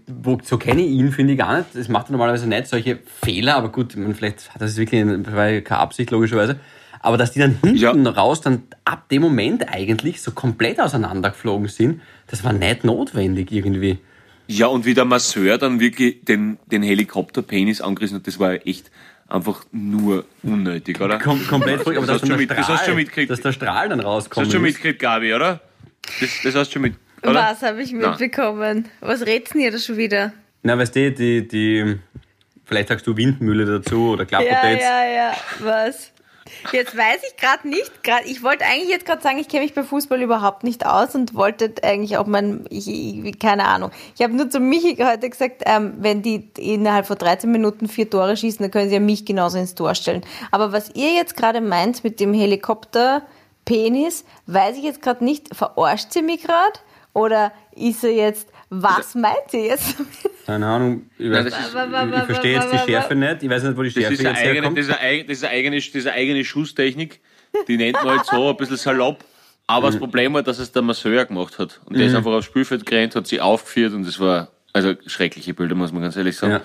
[0.07, 1.69] wo, so kenne ich ihn, finde ich gar nicht.
[1.73, 5.65] Das macht er normalerweise nicht, solche Fehler, aber gut, man, vielleicht hat das wirklich keine
[5.79, 6.57] Absicht, logischerweise.
[7.01, 7.91] Aber dass die dann hinten Ja.
[7.91, 13.99] raus dann ab dem Moment eigentlich so komplett auseinandergeflogen sind, das war nicht notwendig irgendwie.
[14.47, 18.59] Ja, und wie der Masseur dann wirklich den, den Helikopterpenis angerissen hat, das war ja
[18.61, 18.89] echt
[19.27, 21.17] einfach nur unnötig, oder?
[21.19, 23.31] Kom komplett aber Das hast du der mit- das hast du Strahl, mitgekriegt.
[23.31, 24.45] dass der Strahl dann Das rauskommt.
[24.45, 25.61] hast du schon mitgekriegt, Gabi, oder?
[26.19, 27.33] Das, das hast du schon mit, oder?
[27.35, 28.87] Was habe ich mitbekommen?
[29.01, 30.33] Was redst denn ihr da schon wieder?
[30.63, 31.97] Na, weißt du, die, die,
[32.65, 34.79] vielleicht sagst du Windmühle dazu oder Ja, Klapphotel.
[34.79, 35.33] ja, ja.
[35.59, 36.11] Was?
[36.71, 39.73] Jetzt weiß ich gerade nicht, grad, ich wollte eigentlich jetzt gerade sagen, ich kenne mich
[39.73, 43.89] bei Fußball überhaupt nicht aus und wollte eigentlich auch mein, ich, ich, keine Ahnung.
[44.15, 48.09] Ich habe nur zu Michi heute gesagt, ähm, wenn die innerhalb von 13 Minuten vier
[48.09, 50.21] Tore schießen, dann können sie ja mich genauso ins Tor stellen.
[50.51, 52.33] Aber was ihr jetzt gerade meint mit dem
[53.67, 56.79] Helikopter-Penis, weiß ich jetzt gerade nicht, verarscht sie mich gerade?
[57.13, 59.95] Oder ist er jetzt, was meint ihr jetzt?
[60.45, 63.43] Keine Ahnung, ich, weiß, Nein, ist- ich, ich verstehe jetzt die Schärfe nicht.
[63.43, 64.77] Ich weiß nicht, wo die Schärfe ist, eine jetzt eigene, herkommt.
[64.77, 67.21] das, ist eine, das, ist eine eigene, das ist eine eigene Schusstechnik.
[67.69, 69.23] Die nennt man halt so ein bisschen salopp.
[69.67, 69.91] Aber Mhm.
[69.93, 71.79] das Problem war, dass es der Masseur gemacht hat.
[71.85, 75.53] Und der ist einfach aufs Spielfeld gerannt, hat sie aufgeführt und das war also schreckliche
[75.53, 76.51] Bilder, muss man ganz ehrlich sagen.
[76.53, 76.61] Ja.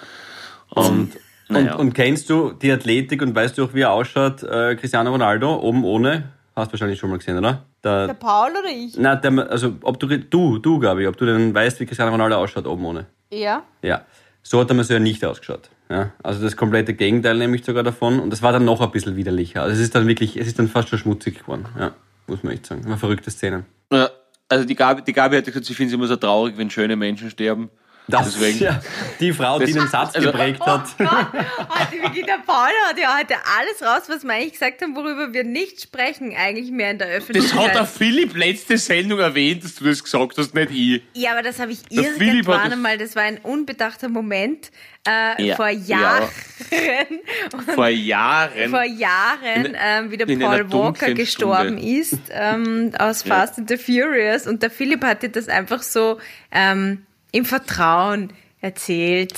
[0.82, 1.12] Und,
[1.48, 1.74] naja.
[1.74, 5.11] Und, und kennst du die Athletik und weißt du auch, wie er ausschaut, äh, Cristiano
[5.12, 6.32] Ronaldo, oben ohne?
[6.61, 7.64] Hast du wahrscheinlich schon mal gesehen, oder?
[7.82, 8.96] Der, Der Paul oder ich?
[8.96, 12.36] na, der, also, ob du, du, du, Gabi, ob du denn weißt, wie Cristiano Ronaldo
[12.36, 13.06] ausschaut, oben ohne?
[13.30, 13.62] Ja.
[13.82, 14.02] Ja.
[14.42, 15.70] So hat der Masseur nicht ausgeschaut.
[15.90, 18.20] Ja, also das komplette Gegenteil nämlich sogar davon.
[18.20, 19.62] Und das war dann noch ein bisschen widerlicher.
[19.62, 21.66] Also es ist dann wirklich, es ist dann fast schon schmutzig geworden.
[21.78, 21.92] Ja,
[22.26, 22.88] muss man echt sagen.
[22.88, 23.66] War verrückte Szenen.
[23.92, 24.08] Ja,
[24.48, 26.96] also die Gabi, die Gabi hat gesagt, sie findet es immer so traurig, wenn schöne
[26.96, 27.70] Menschen sterben.
[28.11, 28.80] Das Deswegen- ist ja
[29.20, 30.84] die Frau, die Das- den Satz also- geprägt hat.
[30.98, 35.32] Heute, wirklich, der Paul hat ja heute alles raus, was wir eigentlich gesagt haben, worüber
[35.32, 37.68] wir nicht sprechen, eigentlich mehr in der Das Öffentlichkeit.
[37.68, 41.02] hat der Philipp letzte Sendung erwähnt, dass du das gesagt hast, nicht ich.
[41.14, 44.70] Ja, aber das habe ich Der irgendwann das- einmal, das war ein unbedachter Moment
[45.08, 45.98] äh, Ja, vor ja.
[45.98, 46.28] Jahren,
[47.74, 48.68] Vor Jahren.
[48.70, 51.82] vor Jahren, In- ähm, wie der Paul Walker gestorben Stunde.
[51.98, 56.18] ist ähm, aus Fast and the Furious und der Philipp hatte das einfach so
[56.52, 59.35] ähm, im Vertrauen erzählt.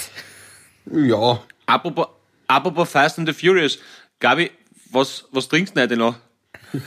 [0.90, 1.40] Ja.
[1.66, 2.06] Apropos,
[2.46, 3.78] apropos Fast and the Furious.
[4.20, 4.50] Gabi,
[4.90, 6.16] was, was trinkst du denn heute noch?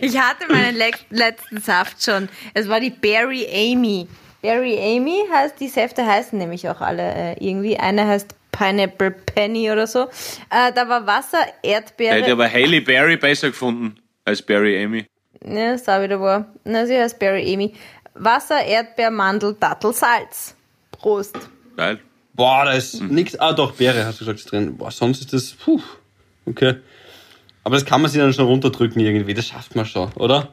[0.00, 2.28] Ich hatte meinen le letzten Saft schon.
[2.54, 4.06] Es war die Berry Amy.
[4.40, 7.76] Berry Amy heißt, die Säfte heißen nämlich auch alle äh, irgendwie.
[7.78, 10.08] Eine heißt Pineapple Penny oder so.
[10.50, 12.32] Äh, da war Wasser, Ich hätte Erdbeere.
[12.32, 15.06] aber Hailey Berry besser gefunden als Barry Amy.
[15.44, 16.46] Ne, ist auch wieder wahr.
[16.64, 17.74] Na, sie heißt Berry Amy.
[18.14, 20.54] Wasser, Erdbeer, Mandel, Dattel, Salz.
[20.90, 21.36] Prost.
[21.76, 21.98] Geil.
[22.34, 23.36] Boah, da ist nix.
[23.38, 24.76] Ah, doch, Beere hast du gesagt, ist drin.
[24.76, 25.52] Boah, sonst ist das.
[25.52, 25.80] Puh.
[26.46, 26.76] Okay.
[27.64, 29.34] Aber das kann man sich dann schon runterdrücken irgendwie.
[29.34, 30.52] Das schafft man schon, oder?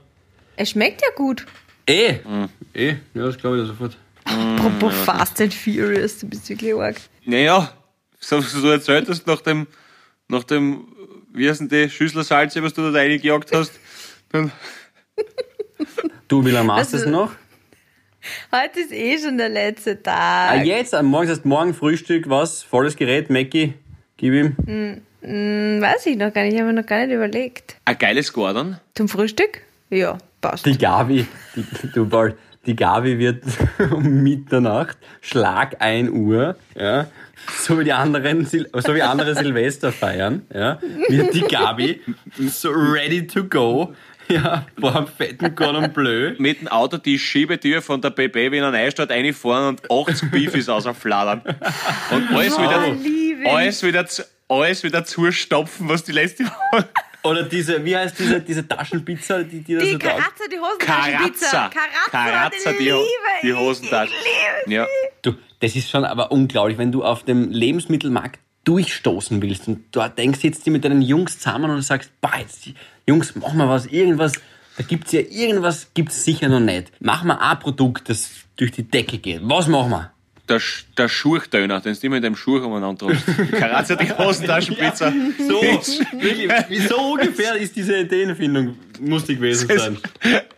[0.55, 1.45] Es schmeckt ja gut.
[1.87, 2.17] Eh.
[2.73, 2.95] Eh.
[3.13, 3.97] Ja, das glaube ich sofort.
[4.25, 6.97] Apropos Fast and Furious, du bist wirklich arg.
[7.25, 7.71] Naja,
[8.19, 9.65] so was du erzählt hast nach dem,
[10.27, 10.87] nach dem,
[11.33, 13.71] wie heißen die, Schüsslersalze, was du da reingejagt hast,
[14.31, 14.51] dann,
[16.27, 17.31] Du, wie lange machst du Also- das noch?
[18.51, 20.65] Heute ist eh schon der letzte Ah, Tag.
[20.65, 22.63] jetzt, am Morgen, das heißt morgen Frühstück, was?
[22.63, 23.73] Volles Gerät, Mackie,
[24.17, 25.01] gib ihm.
[25.21, 27.75] Hm, weiß ich noch gar nicht, ich habe mir noch gar nicht überlegt.
[27.85, 28.77] ein geiles Gordon.
[28.95, 29.61] Zum Frühstück?
[29.89, 30.65] Ja, passt.
[30.65, 33.43] Die Gabi, die, du Paul, die Gabi wird
[33.91, 37.07] um Mitternacht, Schlag 1 Uhr, ja,
[37.57, 42.01] so wie die anderen, Sil- so wie andere Silvester feiern, ja, wird die Gabi
[42.37, 43.93] so ready to go,
[44.31, 46.33] ja, vor einem fetten Cordon Bleu.
[46.37, 50.69] Mit dem Auto die Schiebetür von der BB in der Neustadt reinfahren und 80 Beefies
[50.69, 51.41] ausfladern.
[52.11, 56.87] Und alles Oh, wieder, alles wieder, zu- alles wieder zustopfen, was die letzte Woche.
[57.23, 60.57] Oder diese, wie heißt diese, diese Taschenpizza, die, die da Die so da Karazza, die
[60.59, 61.69] Hosentaschenpizza.
[61.69, 62.09] Karazza.
[62.11, 63.57] Karazza, die, die, liebe.
[63.59, 64.13] Hosentasche.
[64.13, 64.87] Ich liebe Ja.
[65.21, 68.39] Du, das ist schon aber unglaublich, wenn du auf dem Lebensmittelmarkt
[68.69, 72.69] durchstoßen willst und dort denkst jetzt die mit deinen Jungs zusammen und sagst, boah, jetzt,
[73.07, 74.33] Jungs, mach mal was, irgendwas,
[74.77, 76.91] da gibt's ja irgendwas, gibt's sicher noch nicht.
[76.99, 79.41] Mach mal ein Produkt, das durch die Decke geht.
[79.43, 80.11] Was machen wir?
[80.49, 80.59] Der,
[80.97, 83.23] der Schurchdöner, den du immer in deinem Schurch umeinander trägst.
[83.51, 85.13] Karazza, die Hosentaschenpizza.
[85.47, 85.61] So,
[86.19, 89.97] wirklich, wie so ungefähr ist diese Ideenfindung, muss die gewesen sein.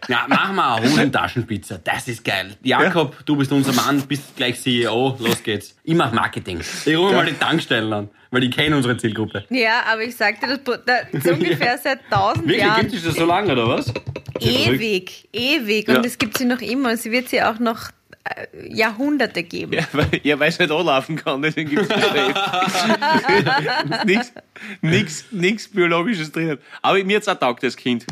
[0.08, 2.56] Ja, mach mal eine Hosentaschenpizza, das ist geil.
[2.64, 5.76] Jakob, du bist unser Mann, bist gleich CEO, los geht's.
[5.84, 6.62] Ich mach Marketing.
[6.86, 9.44] Ich rufe mal die Tankstellen an, weil ich kenne unsere Zielgruppe.
[9.50, 12.82] Ja, aber ich sagte das, Pro- da, so ungefähr seit tausend Wirklich, Jahren.
[12.82, 13.94] gibt es das so lange, oder was?
[14.40, 15.88] Ewig, ewig.
[15.88, 16.02] Und Ja.
[16.04, 16.92] es gibt sie noch immer.
[16.92, 17.92] Und sie wird sie auch noch
[18.70, 19.74] Jahrhunderte geben.
[19.74, 21.98] Ja, weil, ja, weil es nicht anlaufen kann, deswegen gibt es
[24.82, 26.60] nichts nix Biologisches drin.
[26.82, 28.06] Aber mir hat's auch taugt als Kind.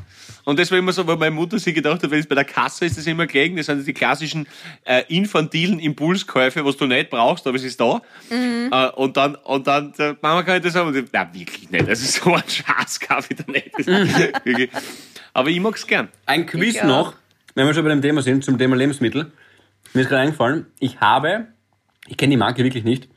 [0.45, 2.45] Und das war immer so, weil meine Mutter sich gedacht hat, wenn es bei der
[2.45, 4.47] Kasse ist, das immer gelegen, das sind die klassischen
[4.83, 8.01] äh, infantilen Impulskäufe, was du nicht brauchst, aber es ist da.
[8.31, 11.69] Äh, und dann, und dann, äh, Mama kann ich das haben, und ich, na wirklich
[11.69, 13.69] nicht, das ist so ein Schatz, kaufe ich da nicht.
[13.77, 13.85] Das
[15.33, 16.07] aber ich mag's gern.
[16.25, 17.13] Ein Quiz noch,
[17.53, 19.31] wenn wir schon bei dem Thema sind, zum Thema Lebensmittel.
[19.93, 21.47] Mir ist gerade eingefallen, ich habe,
[22.07, 23.09] ich kenne die Marke wirklich nicht,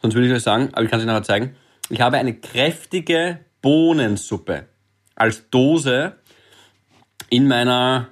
[0.00, 1.56] sonst würde ich euch sagen, aber ich kann es euch nachher zeigen.
[1.90, 4.66] Ich habe eine kräftige Bohnensuppe
[5.14, 6.16] als Dose
[7.28, 8.08] in meiner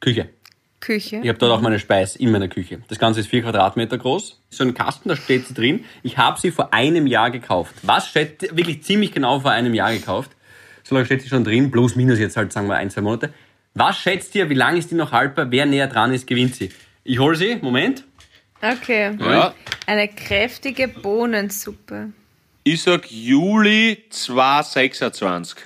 [0.00, 0.30] Küche.
[0.80, 1.20] Küche.
[1.22, 2.80] Ich habe dort auch meine Speis in meiner Küche.
[2.88, 4.40] Das Ganze ist vier Quadratmeter groß.
[4.50, 5.84] So ein Kasten, da steht sie drin.
[6.02, 7.74] Ich habe sie vor einem Jahr gekauft.
[7.82, 10.32] Was steht wirklich ziemlich genau vor einem Jahr gekauft?
[10.82, 13.32] So lange steht sie schon drin, plus minus jetzt halt sagen wir ein, zwei Monate.
[13.74, 15.50] Was schätzt ihr, wie lange ist die noch haltbar?
[15.50, 16.70] Wer näher dran ist, gewinnt sie.
[17.04, 18.04] Ich hole sie, Moment.
[18.60, 19.16] Okay.
[19.18, 19.54] Ja.
[19.86, 22.12] Eine kräftige Bohnensuppe.
[22.64, 25.58] Ich sag Juli 2026.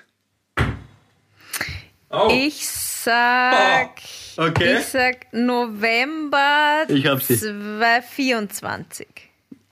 [2.11, 4.01] Oh, Ich sag.
[4.39, 4.79] okay.
[4.79, 7.37] Ich sag November Ich hab sie.
[7.37, 9.07] 2024.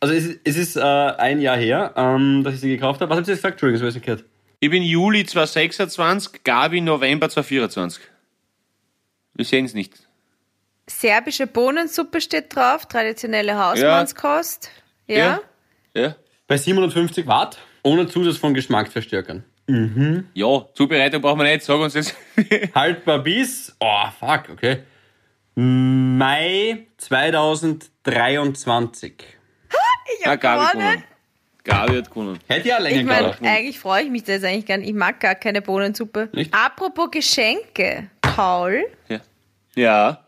[0.01, 3.09] Also es ist, es ist äh, ein Jahr her, ähm, dass ich sie gekauft habe.
[3.11, 3.55] Was habt ihr jetzt gesagt?
[3.55, 4.25] Entschuldigung, das habe ich nicht gehört.
[4.61, 8.03] Ich bin Juli 2026, Gabi November 2024.
[9.35, 10.04] Wir sehen es nicht.
[10.89, 14.71] Serbische Bohnensuppe steht drauf, traditionelle Hausmannskost.
[15.07, 15.41] Ja.
[15.95, 16.15] Ja?
[16.47, 19.45] Bei 750 Watt, ohne Zusatz von Geschmacksverstärkern.
[20.35, 21.65] Ja, Zubereitung brauchen wir nicht.
[21.65, 22.15] Sag uns jetzt.
[22.75, 24.81] Haltbar bis, oh fuck, okay.
[25.55, 29.15] Mai 2023.
[30.21, 31.05] Ich Ah, hab Gabi gewonnen.
[31.65, 32.39] Gabi hat gewonnen.
[32.47, 33.39] Hätte ja länger Ich meine, gedauert.
[33.43, 34.89] eigentlich freue ich mich da jetzt eigentlich gar nicht.
[34.89, 36.29] Ich mag gar keine Bohnensuppe.
[36.33, 36.53] Nicht?
[36.53, 39.21] Apropos Geschenke, Paul, Ja.
[39.77, 40.23] Ja.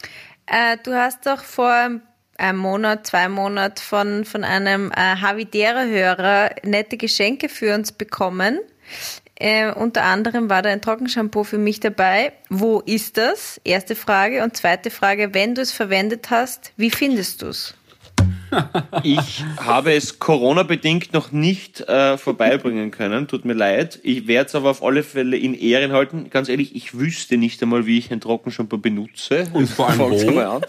[0.47, 2.01] Äh, du hast doch vor
[2.39, 8.61] einem Monat, zwei Monaten von, von einem äh, Havidere-Hörer nette Geschenke für uns bekommen.
[9.39, 12.33] Äh, unter anderem war da ein Trockenshampoo für mich dabei.
[12.49, 13.61] Wo ist das?
[13.65, 14.43] Erste Frage.
[14.43, 17.75] Und zweite Frage, wenn du es verwendet hast, wie findest du es?
[19.03, 23.29] Ich habe es Corona-bedingt noch nicht äh, vorbeibringen können.
[23.29, 23.99] Tut mir leid.
[24.03, 26.31] Ich werde es aber auf alle Fälle in Ehren halten.
[26.31, 29.49] Ganz ehrlich, ich wüsste nicht einmal, wie ich ein Trockenshampoo benutze.
[29.53, 30.39] Und vor allem wo?
[30.39, 30.63] an.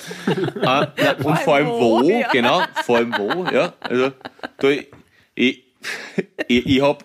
[0.63, 2.29] Ah, na, und vor allem wo, wo, ja.
[2.31, 2.61] genau.
[2.83, 3.73] Vor allem wo, ja.
[3.79, 4.11] Also,
[4.57, 4.87] da, ich,
[5.35, 5.63] ich,
[6.47, 7.03] ich, ich hab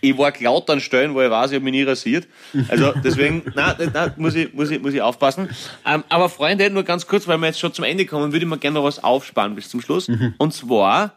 [0.00, 2.26] ich war laut an Stellen, wo ich weiß, ich habe mich nie rasiert.
[2.68, 5.48] Also deswegen, nein, nein, muss ich, muss ich, muss ich aufpassen.
[5.86, 8.50] Ähm, aber Freunde, nur ganz kurz, weil wir jetzt schon zum Ende kommen, würde ich
[8.50, 10.08] mir gerne noch was aufsparen bis zum Schluss.
[10.38, 11.12] Und zwar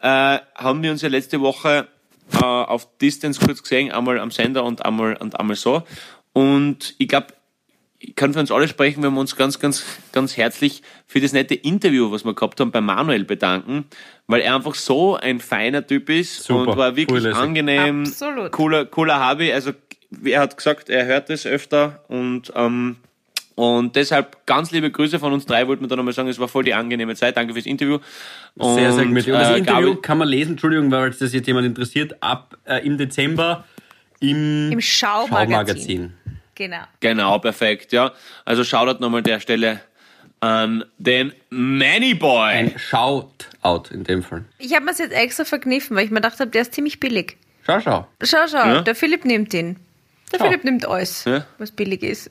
[0.00, 1.88] äh, haben wir uns ja letzte Woche
[2.32, 5.82] äh, auf Distance kurz gesehen, einmal am Sender und einmal, und einmal so.
[6.32, 7.28] Und ich glaube,
[8.16, 11.54] kann für uns alle sprechen, wenn wir uns ganz, ganz, ganz herzlich für das nette
[11.54, 13.84] Interview, was wir gehabt haben, bei Manuel bedanken,
[14.26, 17.38] weil er einfach so ein feiner Typ ist Super, und war wirklich lässig.
[17.40, 18.52] angenehm, Absolut.
[18.52, 19.52] cooler, cooler Hobby.
[19.52, 19.72] Also
[20.24, 22.96] er hat gesagt, er hört es öfter und ähm,
[23.56, 26.48] und deshalb ganz liebe Grüße von uns drei, wollten wir da nochmal sagen, es war
[26.48, 27.36] voll die angenehme Zeit.
[27.36, 27.98] Danke fürs Interview.
[28.56, 29.34] Sehr, sehr Und, gemütlich.
[29.34, 32.56] Und das äh, Interview Gabi- kann man lesen, Entschuldigung, weil das jetzt jemand interessiert, ab
[32.64, 33.64] äh, im Dezember
[34.20, 35.50] im, Im Schaumagazin.
[35.50, 36.12] Schaumagazin.
[36.60, 36.82] Genau.
[37.00, 38.12] Genau, perfekt, ja.
[38.44, 39.80] Also Shoutout nochmal an der Stelle
[40.40, 42.50] an den Manny Boy.
[42.52, 44.44] Ein Shoutout in dem Fall.
[44.58, 47.38] Ich habe mir jetzt extra verkniffen, weil ich mir gedacht habe, der ist ziemlich billig.
[47.64, 48.08] Schau, schau.
[48.22, 48.80] Schau, schau, Ja.
[48.82, 49.78] der Philipp nimmt ihn.
[50.32, 50.44] Der Schau.
[50.48, 51.46] Philipp nimmt alles, Ja.
[51.56, 52.30] was billig ist.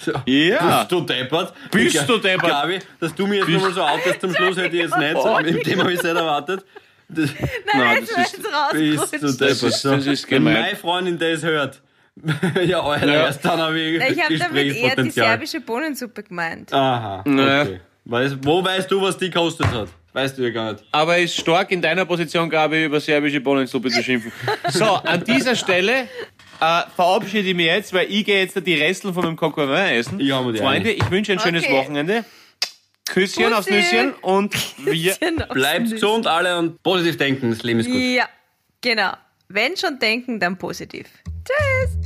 [0.00, 0.12] So.
[0.26, 0.78] Ja.
[0.80, 1.54] Bist du deppert?
[1.70, 2.50] Bist Ich- du deppert?
[2.50, 5.16] Gabi, dass du mir jetzt nochmal so outest zum Schluss hätte ich jetzt nicht.
[5.22, 6.64] So, mit dem habe ich es nicht erwartet.
[7.08, 7.30] Das,
[7.72, 9.40] Nein, jetzt das wird's ist- bist du deppert.
[9.40, 9.90] Das ist- So.
[9.94, 10.54] das ist Wenn gemein.
[10.60, 11.80] meine Freundin das hört.
[12.66, 13.26] ja, Alter, Ja.
[13.26, 16.72] erst dann habe ich Ich habe damit eher die serbische Bohnensuppe gemeint.
[16.72, 17.62] Aha, Naja.
[17.62, 17.80] okay.
[18.06, 19.88] Weißt, wo weißt du, was die kostet hat?
[20.12, 20.84] Weißt du ja gar nicht.
[20.92, 24.32] Aber ist stark in deiner Position, Gabi, über serbische Bohnensuppe zu schimpfen.
[24.70, 26.02] So, an dieser Stelle
[26.60, 30.20] äh, verabschiede ich mich jetzt, weil ich gehe jetzt die Resteln von meinem Coquevin essen.
[30.20, 31.74] Ich Freunde, ich wünsche ein schönes Okay.
[31.74, 32.24] Wochenende.
[33.04, 33.80] Küsschen aufs Bussi.
[33.80, 34.54] Nüsschen und
[34.86, 35.14] wir...
[35.52, 37.96] Bleibt gesund alle und positiv denken, das Leben ist gut.
[37.96, 38.28] Ja,
[38.80, 39.12] genau.
[39.48, 41.06] Wenn schon denken, dann positiv.
[41.44, 42.05] Tschüss.